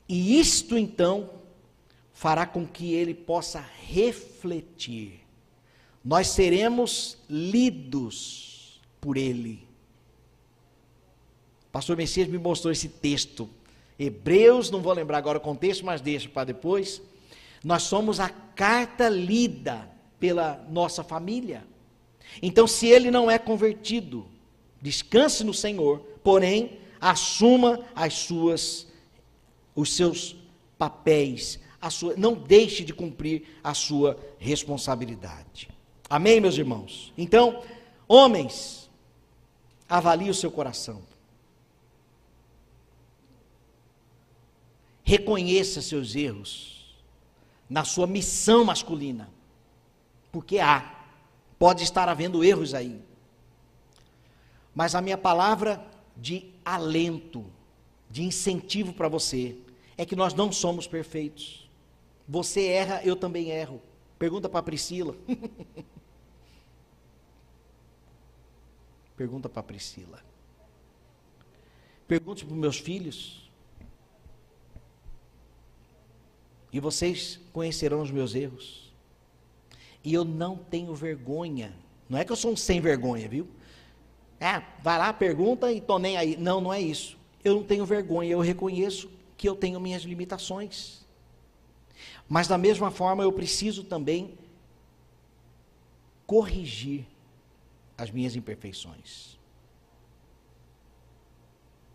E 0.08 0.40
isto 0.40 0.78
então 0.78 1.30
fará 2.14 2.46
com 2.46 2.66
que 2.66 2.94
ele 2.94 3.14
possa 3.14 3.64
refletir. 3.88 5.22
Nós 6.04 6.28
seremos 6.28 7.18
lidos 7.30 8.82
por 9.00 9.18
ele. 9.18 9.68
pastor 11.72 11.96
Messias 11.96 12.28
me 12.28 12.38
mostrou 12.38 12.72
esse 12.72 12.90
texto. 12.90 13.50
Hebreus, 13.98 14.72
não 14.72 14.82
vou 14.82 14.94
lembrar 14.94 15.18
agora 15.18 15.38
o 15.38 15.42
contexto, 15.42 15.86
mas 15.86 16.02
deixa 16.02 16.28
para 16.30 16.46
depois. 16.46 17.02
Nós 17.64 17.84
somos 17.84 18.20
a 18.20 18.30
carta 18.30 19.10
lida 19.10 19.90
pela 20.20 20.66
nossa 20.70 21.04
família. 21.04 21.66
Então, 22.42 22.68
se 22.68 22.88
ele 22.88 23.12
não 23.12 23.30
é 23.30 23.38
convertido, 23.38 24.26
descanse 24.82 25.44
no 25.44 25.54
Senhor, 25.54 26.00
porém, 26.24 26.80
assuma 27.00 27.86
as 27.96 28.14
suas 28.14 28.88
os 29.76 29.94
seus 29.94 30.36
papéis, 30.78 31.60
sua, 31.90 32.16
não 32.18 32.34
deixe 32.34 32.84
de 32.84 32.94
cumprir 32.94 33.44
a 33.64 33.74
sua 33.74 34.20
responsabilidade. 34.38 35.70
Amém, 36.10 36.42
meus 36.42 36.58
irmãos? 36.58 37.14
Então, 37.18 37.64
homens, 38.08 38.90
avalie 39.88 40.30
o 40.30 40.34
seu 40.34 40.52
coração. 40.52 41.02
Reconheça 45.04 45.82
seus 45.82 46.16
erros 46.16 46.98
na 47.70 47.86
sua 47.86 48.06
missão 48.06 48.66
masculina. 48.66 49.30
Porque 50.32 50.60
há, 50.60 51.06
pode 51.58 51.84
estar 51.84 52.10
havendo 52.10 52.44
erros 52.44 52.74
aí. 52.74 53.02
Mas 54.80 54.96
a 54.96 55.02
minha 55.02 55.18
palavra 55.18 55.86
de 56.16 56.54
alento, 56.64 57.46
de 58.10 58.24
incentivo 58.24 58.94
para 58.94 59.10
você, 59.10 59.58
é 59.98 60.06
que 60.06 60.16
nós 60.16 60.34
não 60.34 60.54
somos 60.54 60.88
perfeitos. 60.88 61.70
Você 62.26 62.66
erra, 62.66 63.02
eu 63.04 63.18
também 63.18 63.50
erro. 63.50 63.82
Pergunta 64.18 64.48
para 64.48 64.64
Priscila. 64.64 65.18
Pergunta 69.18 69.50
para 69.50 69.64
Priscila. 69.64 70.24
Pergunte 72.08 72.46
para 72.46 72.56
meus 72.56 72.80
filhos. 72.80 73.52
E 76.72 76.80
vocês 76.80 77.38
conhecerão 77.52 78.02
os 78.02 78.12
meus 78.12 78.34
erros. 78.34 78.94
E 80.06 80.14
eu 80.14 80.24
não 80.24 80.56
tenho 80.56 80.96
vergonha. 80.96 81.76
Não 82.08 82.18
é 82.18 82.24
que 82.24 82.32
eu 82.32 82.38
sou 82.38 82.54
um 82.54 82.56
sem 82.56 82.80
vergonha, 82.80 83.28
viu? 83.28 83.59
É, 84.40 84.62
vai 84.82 84.98
lá, 84.98 85.12
pergunta 85.12 85.72
e 85.72 85.82
tô 85.82 86.00
nem 86.00 86.18
aí. 86.18 86.38
Não, 86.38 86.62
não 86.62 86.74
é 86.74 86.80
isso. 86.80 87.18
Eu 87.44 87.56
não 87.56 87.64
tenho 87.64 87.86
vergonha, 87.86 88.32
eu 88.32 88.40
reconheço 88.40 89.10
que 89.38 89.48
eu 89.48 89.56
tenho 89.56 89.80
minhas 89.80 90.04
limitações. 90.04 91.06
Mas 92.28 92.48
da 92.48 92.58
mesma 92.58 92.92
forma 92.92 93.24
eu 93.24 93.32
preciso 93.32 93.84
também 93.84 94.38
corrigir 96.26 97.06
as 97.98 98.12
minhas 98.12 98.36
imperfeições. 98.36 99.38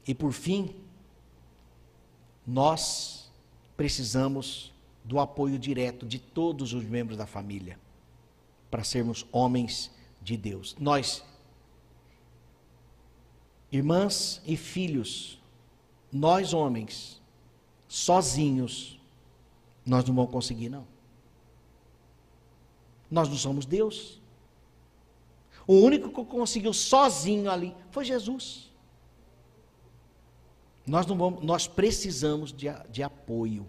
E 0.06 0.14
por 0.14 0.32
fim, 0.32 0.74
nós 2.46 3.30
precisamos 3.76 4.72
do 5.02 5.18
apoio 5.18 5.58
direto 5.58 6.06
de 6.06 6.18
todos 6.18 6.72
os 6.72 6.84
membros 6.84 7.16
da 7.16 7.26
família 7.26 7.78
para 8.70 8.84
sermos 8.84 9.26
homens 9.30 9.90
de 10.20 10.36
Deus. 10.36 10.74
Nós, 10.78 11.22
irmãs 13.76 14.40
e 14.46 14.56
filhos, 14.56 15.42
nós 16.12 16.54
homens, 16.54 17.20
sozinhos, 17.88 19.00
nós 19.84 20.04
não 20.04 20.14
vamos 20.14 20.30
conseguir, 20.30 20.68
não. 20.68 20.86
Nós 23.10 23.28
não 23.28 23.36
somos 23.36 23.66
Deus. 23.66 24.22
O 25.66 25.74
único 25.74 26.08
que 26.08 26.30
conseguiu 26.30 26.72
sozinho 26.72 27.50
ali 27.50 27.74
foi 27.90 28.04
Jesus. 28.04 28.70
Nós, 30.86 31.04
não 31.06 31.16
vamos, 31.16 31.42
nós 31.42 31.66
precisamos 31.66 32.52
de, 32.52 32.66
de 32.90 33.02
apoio 33.02 33.66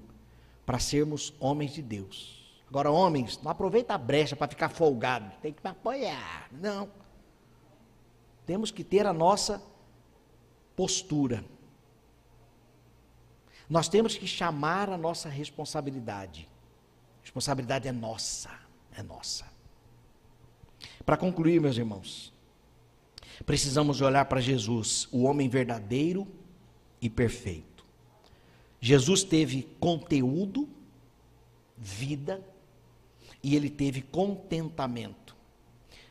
para 0.66 0.78
sermos 0.78 1.34
homens 1.39 1.74
de 1.74 1.82
Deus. 1.82 2.53
Agora, 2.68 2.91
homens, 2.91 3.39
não 3.41 3.49
aproveita 3.49 3.95
a 3.95 3.97
brecha 3.97 4.36
para 4.36 4.47
ficar 4.47 4.70
folgado. 4.70 5.32
Tem 5.41 5.51
que 5.51 5.64
me 5.64 5.70
apoiar. 5.72 6.49
Não. 6.51 6.89
Temos 8.45 8.70
que 8.70 8.84
ter 8.84 9.08
a 9.08 9.14
nossa 9.14 9.62
postura. 10.76 11.43
Nós 13.69 13.88
temos 13.88 14.17
que 14.17 14.28
chamar 14.28 14.89
a 14.89 14.97
nossa 14.97 15.30
responsabilidade. 15.30 16.47
A 17.19 17.21
responsabilidade 17.21 17.88
é 17.88 17.91
nossa, 17.91 18.51
é 18.95 19.01
nossa. 19.01 19.45
Para 21.05 21.17
concluir, 21.17 21.59
meus 21.59 21.78
irmãos, 21.78 22.34
precisamos 23.45 24.01
olhar 24.01 24.26
para 24.26 24.41
Jesus, 24.41 25.07
o 25.11 25.23
homem 25.23 25.49
verdadeiro 25.49 26.28
e 27.01 27.09
perfeito. 27.09 27.86
Jesus 28.80 29.23
teve 29.23 29.67
conteúdo, 29.80 30.69
vida 31.78 32.43
e 33.41 33.55
ele 33.55 33.69
teve 33.69 34.01
contentamento. 34.01 35.36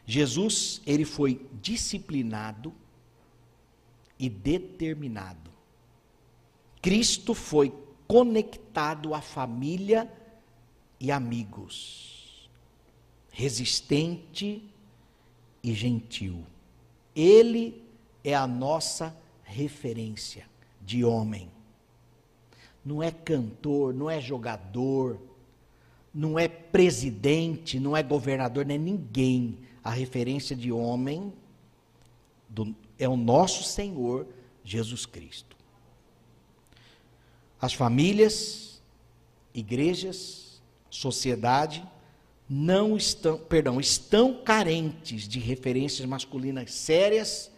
Jesus, 0.07 0.83
ele 0.87 1.05
foi 1.05 1.49
disciplinado 1.63 2.75
e 4.25 4.29
determinado. 4.31 5.51
Cristo 6.81 7.35
foi 7.35 7.75
conectado 8.09 9.13
à 9.13 9.21
família 9.21 10.11
e 10.99 11.13
amigos. 11.13 12.49
Resistente 13.31 14.65
e 15.63 15.75
gentil. 15.75 16.43
Ele 17.15 17.83
é 18.23 18.35
a 18.35 18.47
nossa 18.47 19.15
referência 19.43 20.47
de 20.81 21.05
homem. 21.05 21.51
Não 22.83 23.03
é 23.03 23.11
cantor, 23.11 23.93
não 23.93 24.09
é 24.09 24.23
jogador, 24.23 25.21
não 26.15 26.39
é 26.39 26.49
presidente, 26.49 27.79
não 27.79 27.95
é 27.95 28.03
governador, 28.03 28.65
não 28.65 28.75
é 28.75 28.79
ninguém. 28.79 29.59
A 29.83 29.91
referência 29.91 30.57
de 30.57 30.73
homem 30.73 31.31
do, 32.55 32.75
é 32.99 33.09
o 33.09 33.17
nosso 33.17 33.65
Senhor 33.65 34.27
Jesus 34.63 35.05
Cristo. 35.05 35.57
As 37.61 37.75
famílias, 37.75 38.81
igrejas, 39.53 40.63
sociedade 40.89 41.87
não 42.49 42.97
estão, 42.97 43.39
perdão, 43.39 43.81
estão 43.81 44.43
carentes 44.45 45.27
de 45.27 45.39
referências 45.39 46.07
masculinas 46.07 46.73
sérias 46.73 47.51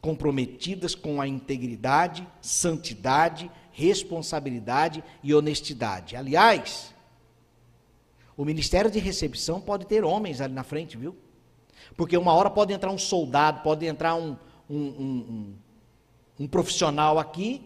comprometidas 0.00 0.94
com 0.94 1.20
a 1.20 1.26
integridade, 1.26 2.26
santidade, 2.40 3.50
responsabilidade 3.72 5.02
e 5.22 5.34
honestidade. 5.34 6.14
Aliás, 6.14 6.94
o 8.36 8.44
ministério 8.44 8.90
de 8.90 8.98
recepção 8.98 9.60
pode 9.60 9.86
ter 9.86 10.04
homens 10.04 10.40
ali 10.40 10.54
na 10.54 10.62
frente, 10.62 10.96
viu? 10.96 11.16
Porque 11.96 12.16
uma 12.16 12.32
hora 12.34 12.50
pode 12.50 12.72
entrar 12.72 12.90
um 12.90 12.98
soldado, 12.98 13.62
pode 13.62 13.86
entrar 13.86 14.14
um, 14.14 14.36
um, 14.68 14.76
um, 14.78 15.54
um 16.40 16.46
profissional 16.46 17.18
aqui 17.18 17.62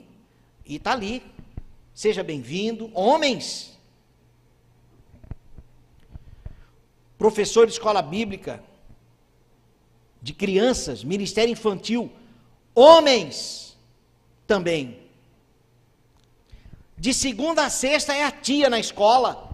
e 0.65 0.77
está 0.77 0.93
ali. 0.93 1.23
Seja 1.93 2.23
bem-vindo. 2.23 2.91
Homens. 2.95 3.79
Professor 7.19 7.67
de 7.67 7.73
escola 7.73 8.01
bíblica, 8.01 8.63
de 10.23 10.33
crianças, 10.33 11.05
ministério 11.05 11.53
infantil, 11.53 12.11
Homens 12.75 13.77
também. 14.47 15.01
De 16.97 17.13
segunda 17.13 17.65
a 17.65 17.71
sexta 17.71 18.15
é 18.15 18.25
a 18.25 18.31
tia 18.31 18.71
na 18.71 18.79
escola. 18.79 19.50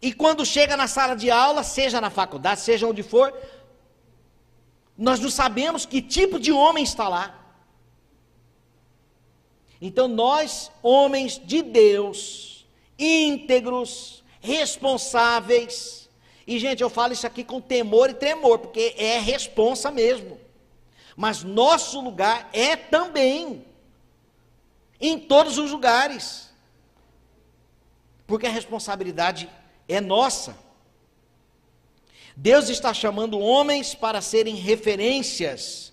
E 0.00 0.12
quando 0.12 0.46
chega 0.46 0.76
na 0.76 0.86
sala 0.86 1.14
de 1.14 1.30
aula, 1.30 1.62
seja 1.62 2.00
na 2.00 2.10
faculdade, 2.10 2.60
seja 2.60 2.86
onde 2.86 3.02
for, 3.02 3.34
nós 4.96 5.20
não 5.20 5.30
sabemos 5.30 5.84
que 5.84 6.00
tipo 6.00 6.38
de 6.38 6.52
homem 6.52 6.84
está 6.84 7.08
lá. 7.08 7.38
Então 9.80 10.08
nós, 10.08 10.70
homens 10.82 11.40
de 11.42 11.62
Deus, 11.62 12.66
íntegros, 12.98 14.22
responsáveis, 14.40 16.00
e, 16.50 16.58
gente, 16.58 16.82
eu 16.82 16.90
falo 16.90 17.12
isso 17.12 17.28
aqui 17.28 17.44
com 17.44 17.60
temor 17.60 18.10
e 18.10 18.14
tremor, 18.14 18.58
porque 18.58 18.92
é 18.98 19.20
responsa 19.20 19.88
mesmo. 19.88 20.36
Mas 21.16 21.44
nosso 21.44 22.00
lugar 22.00 22.50
é 22.52 22.74
também 22.74 23.64
em 25.00 25.16
todos 25.16 25.58
os 25.58 25.70
lugares. 25.70 26.50
Porque 28.26 28.48
a 28.48 28.50
responsabilidade 28.50 29.48
é 29.94 30.00
nossa. 30.00 30.56
Deus 32.36 32.68
está 32.68 32.94
chamando 32.94 33.38
homens 33.38 33.94
para 33.94 34.20
serem 34.20 34.54
referências, 34.54 35.92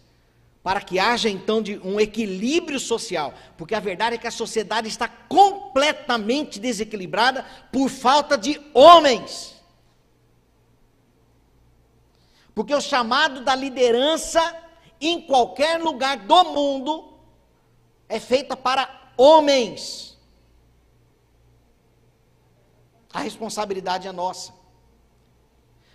para 0.64 0.82
que 0.82 1.00
haja 1.00 1.30
então 1.30 1.62
de 1.62 1.78
um 1.80 2.00
equilíbrio 2.00 2.80
social, 2.80 3.34
porque 3.58 3.76
a 3.76 3.80
verdade 3.80 4.16
é 4.16 4.18
que 4.18 4.28
a 4.28 4.32
sociedade 4.32 4.88
está 4.88 5.08
completamente 5.08 6.60
desequilibrada 6.60 7.46
por 7.72 7.90
falta 7.90 8.38
de 8.38 8.62
homens. 8.74 9.56
Porque 12.54 12.74
o 12.74 12.82
chamado 12.82 13.42
da 13.42 13.56
liderança 13.56 14.42
em 15.00 15.22
qualquer 15.22 15.80
lugar 15.80 16.18
do 16.18 16.44
mundo 16.46 17.14
é 18.10 18.20
feita 18.20 18.58
para 18.58 19.12
homens. 19.16 20.17
A 23.18 23.22
responsabilidade 23.22 24.08
é 24.08 24.12
nossa. 24.12 24.54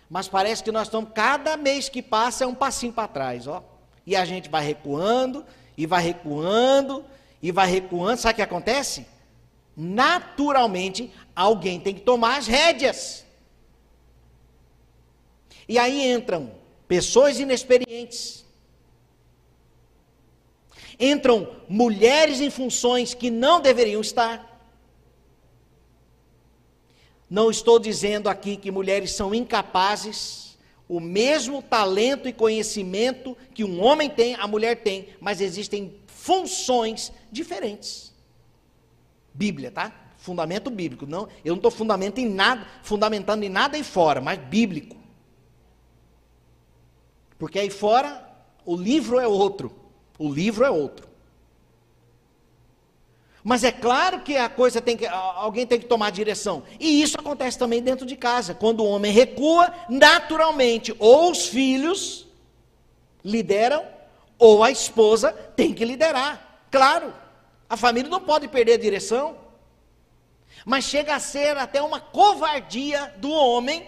Mas 0.09 0.27
parece 0.27 0.61
que 0.61 0.73
nós 0.73 0.87
estamos, 0.87 1.11
cada 1.15 1.55
mês 1.55 1.87
que 1.87 2.01
passa 2.01 2.43
é 2.43 2.47
um 2.47 2.53
passinho 2.53 2.91
para 2.91 3.07
trás, 3.07 3.47
ó. 3.47 3.63
E 4.05 4.13
a 4.13 4.25
gente 4.25 4.49
vai 4.49 4.61
recuando, 4.61 5.45
e 5.77 5.85
vai 5.85 6.03
recuando, 6.03 7.05
e 7.41 7.49
vai 7.49 7.65
recuando. 7.65 8.19
Sabe 8.19 8.33
o 8.33 8.35
que 8.35 8.41
acontece? 8.41 9.07
Naturalmente, 9.73 11.13
alguém 11.33 11.79
tem 11.79 11.95
que 11.95 12.01
tomar 12.01 12.39
as 12.39 12.45
rédeas. 12.45 13.25
E 15.65 15.79
aí 15.79 16.05
entram 16.11 16.51
pessoas 16.89 17.39
inexperientes, 17.39 18.43
entram 20.99 21.55
mulheres 21.69 22.41
em 22.41 22.49
funções 22.49 23.13
que 23.13 23.31
não 23.31 23.61
deveriam 23.61 24.01
estar. 24.01 24.52
Não 27.33 27.49
estou 27.49 27.79
dizendo 27.79 28.29
aqui 28.29 28.55
que 28.55 28.69
mulheres 28.69 29.13
são 29.13 29.33
incapazes, 29.33 30.55
o 30.87 30.99
mesmo 30.99 31.63
talento 31.63 32.27
e 32.29 32.31
conhecimento 32.31 33.35
que 33.55 33.63
um 33.63 33.81
homem 33.81 34.07
tem, 34.07 34.35
a 34.35 34.45
mulher 34.45 34.83
tem, 34.83 35.07
mas 35.19 35.41
existem 35.41 35.95
funções 36.05 37.11
diferentes. 37.31 38.13
Bíblia, 39.33 39.71
tá? 39.71 39.91
Fundamento 40.15 40.69
bíblico. 40.69 41.07
Não, 41.07 41.27
eu 41.43 41.53
não 41.53 41.55
estou 41.55 41.71
fundamentando 41.71 42.23
em 42.23 42.29
nada, 42.29 42.67
fundamentando 42.83 43.43
em 43.43 43.49
nada 43.49 43.77
aí 43.77 43.83
fora, 43.83 44.21
mas 44.21 44.37
bíblico. 44.37 44.95
Porque 47.39 47.57
aí 47.57 47.71
fora 47.71 48.31
o 48.63 48.75
livro 48.75 49.19
é 49.19 49.27
outro. 49.27 49.75
O 50.19 50.31
livro 50.31 50.63
é 50.63 50.69
outro. 50.69 51.07
Mas 53.43 53.63
é 53.63 53.71
claro 53.71 54.21
que 54.21 54.37
a 54.37 54.47
coisa 54.47 54.79
tem 54.79 54.95
que 54.95 55.05
alguém 55.05 55.67
tem 55.67 55.77
que 55.77 55.85
tomar 55.85 56.11
direção. 56.11 56.63
E 56.79 57.01
isso 57.01 57.19
acontece 57.19 57.59
também 57.59 57.81
dentro 57.81 58.05
de 58.05 58.15
casa. 58.15 58.53
Quando 58.53 58.81
o 58.81 58.87
homem 58.87 59.11
recua, 59.11 59.73
naturalmente, 59.89 60.95
ou 60.97 61.29
os 61.29 61.47
filhos 61.47 62.25
lideram, 63.23 63.83
ou 64.39 64.63
a 64.63 64.71
esposa 64.71 65.33
tem 65.55 65.73
que 65.73 65.83
liderar. 65.83 66.65
Claro. 66.71 67.13
A 67.69 67.75
família 67.75 68.09
não 68.09 68.21
pode 68.21 68.47
perder 68.47 68.73
a 68.73 68.77
direção. 68.77 69.35
Mas 70.65 70.85
chega 70.85 71.13
a 71.15 71.19
ser 71.19 71.57
até 71.57 71.81
uma 71.81 71.99
covardia 71.99 73.13
do 73.17 73.29
homem 73.29 73.85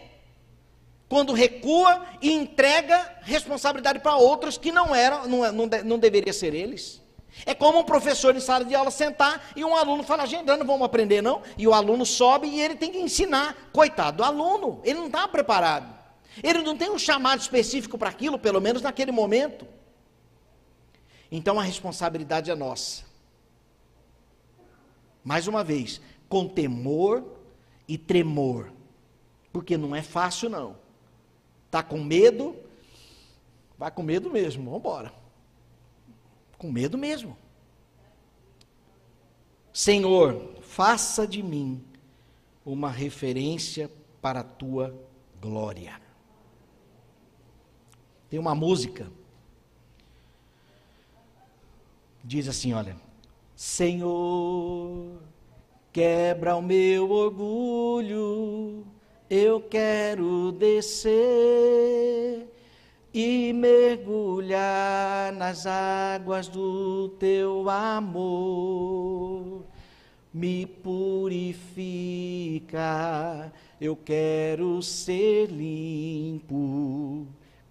quando 1.08 1.34
recua 1.34 2.06
e 2.22 2.32
entrega 2.32 3.20
responsabilidade 3.22 4.00
para 4.00 4.18
outros 4.18 4.58
que 4.58 4.72
não 4.72 4.94
eram, 4.94 5.28
não, 5.28 5.52
não, 5.52 5.68
não 5.86 6.00
deveria 6.00 6.34
ser 6.34 6.54
eles. 6.54 7.02
É 7.44 7.54
como 7.54 7.80
um 7.80 7.84
professor 7.84 8.36
em 8.36 8.40
sala 8.40 8.64
de 8.64 8.76
aula 8.76 8.92
sentar 8.92 9.52
e 9.56 9.66
um 9.66 9.76
aluno 9.76 10.04
fala, 10.04 10.26
gente, 10.26 10.46
não 10.46 10.66
vamos 10.66 10.84
aprender 10.84 11.22
não. 11.22 11.42
E 11.58 11.68
o 11.68 11.74
aluno 11.74 12.06
sobe 12.06 12.48
e 12.48 12.62
ele 12.62 12.76
tem 12.76 12.92
que 12.92 13.00
ensinar. 13.00 13.70
Coitado 13.74 14.18
do 14.18 14.24
aluno, 14.24 14.80
ele 14.84 15.00
não 15.00 15.08
está 15.08 15.28
preparado. 15.28 15.94
Ele 16.44 16.62
não 16.62 16.78
tem 16.78 16.90
um 16.90 17.00
chamado 17.00 17.40
específico 17.40 17.98
para 17.98 18.10
aquilo, 18.10 18.38
pelo 18.38 18.62
menos 18.62 18.82
naquele 18.82 19.12
momento. 19.12 19.68
Então 21.32 21.60
a 21.60 21.64
responsabilidade 21.64 22.52
é 22.52 22.56
nossa. 22.56 23.04
Mais 25.24 25.48
uma 25.48 25.64
vez, 25.64 26.00
com 26.30 26.48
temor 26.48 27.24
e 27.88 27.98
tremor. 27.98 28.72
Porque 29.52 29.78
não 29.78 29.96
é 29.96 30.02
fácil 30.02 30.50
não. 30.50 30.78
Tá 31.72 31.82
com 31.82 32.02
medo? 32.02 32.56
Vai 33.78 33.92
com 33.92 34.04
medo 34.04 34.30
mesmo, 34.30 34.64
vamos 34.64 34.80
embora. 34.80 35.25
Com 36.58 36.72
medo 36.72 36.98
mesmo. 36.98 37.38
Senhor, 39.74 40.56
faça 40.62 41.28
de 41.28 41.44
mim 41.44 41.84
uma 42.66 42.90
referência 42.90 43.92
para 44.22 44.40
a 44.40 44.44
tua 44.44 44.96
glória. 45.42 46.02
Tem 48.30 48.40
uma 48.40 48.56
música. 48.56 49.12
Diz 52.24 52.48
assim, 52.48 52.74
olha: 52.74 52.96
Senhor, 53.56 55.20
quebra 55.94 56.56
o 56.56 56.62
meu 56.62 57.12
orgulho, 57.12 58.86
eu 59.30 59.62
quero 59.62 60.52
descer 60.54 62.48
e 63.18 63.54
mergulhar 63.54 65.32
nas 65.32 65.66
águas 65.66 66.50
do 66.50 67.08
teu 67.18 67.70
amor. 67.70 69.64
Me 70.34 70.66
purifica, 70.66 71.64
eu 73.80 73.96
quero 73.96 74.82
ser 74.82 75.46
limpo, 75.46 77.26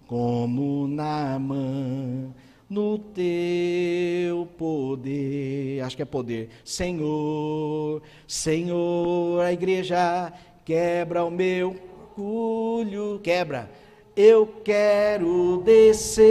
como 0.07 0.87
na 0.87 1.37
mão 1.37 2.33
no 2.67 2.97
teu 2.97 4.47
poder. 4.57 5.81
Acho 5.81 5.95
que 5.95 6.01
é 6.01 6.05
poder. 6.05 6.49
Senhor, 6.63 8.01
Senhor, 8.27 9.41
a 9.41 9.53
igreja 9.53 10.33
quebra 10.65 11.23
o 11.23 11.29
meu 11.29 11.75
orgulho, 12.17 13.19
quebra 13.19 13.69
eu 14.15 14.47
quero 14.63 15.61
descer 15.65 16.25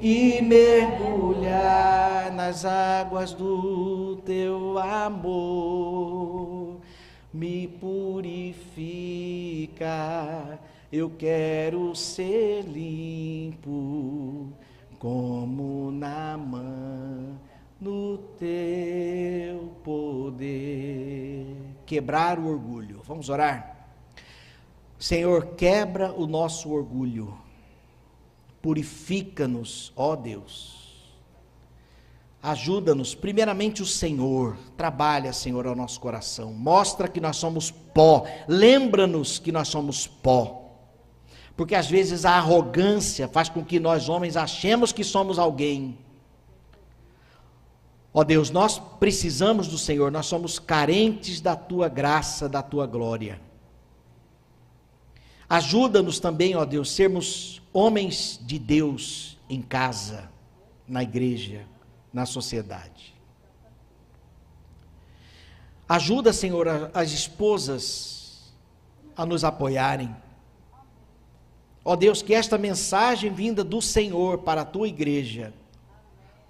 e 0.00 0.40
mergulhar 0.40 2.32
nas 2.32 2.64
águas 2.64 3.32
do 3.32 4.16
teu 4.24 4.78
amor. 4.78 6.76
Me 7.32 7.66
purifica, 7.66 8.60
eu 10.92 11.10
quero 11.10 11.96
ser 11.96 12.62
limpo, 12.62 14.52
como 15.00 15.90
na 15.90 16.36
mão 16.36 17.40
no 17.80 18.18
teu 18.38 19.72
poder. 19.82 21.46
Quebrar 21.84 22.38
o 22.38 22.46
orgulho. 22.46 23.00
Vamos 23.04 23.28
orar? 23.28 23.73
Senhor, 25.04 25.48
quebra 25.48 26.14
o 26.14 26.26
nosso 26.26 26.70
orgulho, 26.70 27.36
purifica-nos, 28.62 29.92
ó 29.94 30.16
Deus. 30.16 31.12
Ajuda-nos, 32.42 33.14
primeiramente 33.14 33.82
o 33.82 33.86
Senhor, 33.86 34.56
trabalha, 34.78 35.30
Senhor, 35.34 35.66
ao 35.66 35.76
nosso 35.76 36.00
coração, 36.00 36.54
mostra 36.54 37.06
que 37.06 37.20
nós 37.20 37.36
somos 37.36 37.70
pó, 37.70 38.24
lembra-nos 38.48 39.38
que 39.38 39.52
nós 39.52 39.68
somos 39.68 40.06
pó, 40.06 40.72
porque 41.54 41.74
às 41.74 41.86
vezes 41.86 42.24
a 42.24 42.38
arrogância 42.38 43.28
faz 43.28 43.50
com 43.50 43.62
que 43.62 43.78
nós 43.78 44.08
homens 44.08 44.38
achemos 44.38 44.90
que 44.90 45.04
somos 45.04 45.38
alguém. 45.38 45.98
Ó 48.10 48.24
Deus, 48.24 48.48
nós 48.48 48.78
precisamos 48.78 49.68
do 49.68 49.76
Senhor, 49.76 50.10
nós 50.10 50.24
somos 50.24 50.58
carentes 50.58 51.42
da 51.42 51.54
tua 51.54 51.90
graça, 51.90 52.48
da 52.48 52.62
tua 52.62 52.86
glória. 52.86 53.38
Ajuda-nos 55.54 56.18
também, 56.18 56.56
ó 56.56 56.64
Deus, 56.64 56.90
sermos 56.90 57.62
homens 57.72 58.40
de 58.42 58.58
Deus 58.58 59.38
em 59.48 59.62
casa, 59.62 60.28
na 60.88 61.00
igreja, 61.00 61.64
na 62.12 62.26
sociedade. 62.26 63.14
Ajuda, 65.88 66.32
Senhor, 66.32 66.90
as 66.92 67.12
esposas 67.12 68.52
a 69.16 69.24
nos 69.24 69.44
apoiarem. 69.44 70.12
Ó 71.84 71.94
Deus, 71.94 72.20
que 72.20 72.34
esta 72.34 72.58
mensagem 72.58 73.32
vinda 73.32 73.62
do 73.62 73.80
Senhor 73.80 74.38
para 74.38 74.62
a 74.62 74.64
tua 74.64 74.88
igreja 74.88 75.54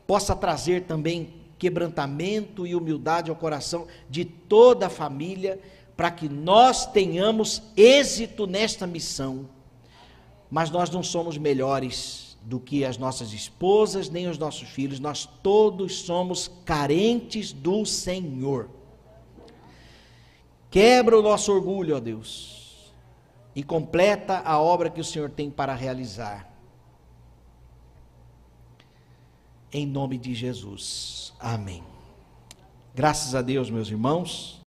possa 0.07 0.35
trazer 0.35 0.85
também 0.85 1.35
quebrantamento 1.59 2.67
e 2.67 2.75
humildade 2.75 3.29
ao 3.29 3.37
coração 3.37 3.87
de 4.09 4.25
toda 4.25 4.87
a 4.87 4.91
família 4.91 5.61
para 5.97 6.11
que 6.11 6.29
nós 6.29 6.87
tenhamos 6.87 7.63
êxito 7.77 8.47
nesta 8.47 8.87
missão. 8.87 9.49
Mas 10.51 10.71
nós 10.71 10.91
não 10.91 11.03
somos 11.03 11.39
melhores 11.39 12.37
do 12.45 12.61
que 12.61 12.85
as 12.85 12.99
nossas 12.99 13.33
esposas, 13.33 14.11
nem 14.11 14.29
os 14.29 14.37
nossos 14.37 14.69
filhos, 14.69 15.01
nós 15.01 15.27
todos 15.43 16.01
somos 16.01 16.51
carentes 16.65 17.53
do 17.53 17.87
Senhor. 17.87 18.69
Quebra 20.71 21.19
o 21.19 21.23
nosso 21.23 21.53
orgulho, 21.53 21.97
ó 21.97 22.01
Deus, 22.01 22.93
e 23.55 23.63
completa 23.63 24.43
a 24.45 24.61
obra 24.61 24.91
que 24.91 25.01
o 25.01 25.05
Senhor 25.05 25.31
tem 25.31 25.51
para 25.51 25.75
realizar. 25.75 26.53
Em 29.73 29.87
nome 29.87 30.19
de 30.19 30.35
Jesus. 30.35 31.33
Amém. 31.41 31.83
Graças 32.95 33.35
a 33.35 33.43
Deus, 33.43 33.71
meus 33.71 33.89
irmãos. 33.89 34.63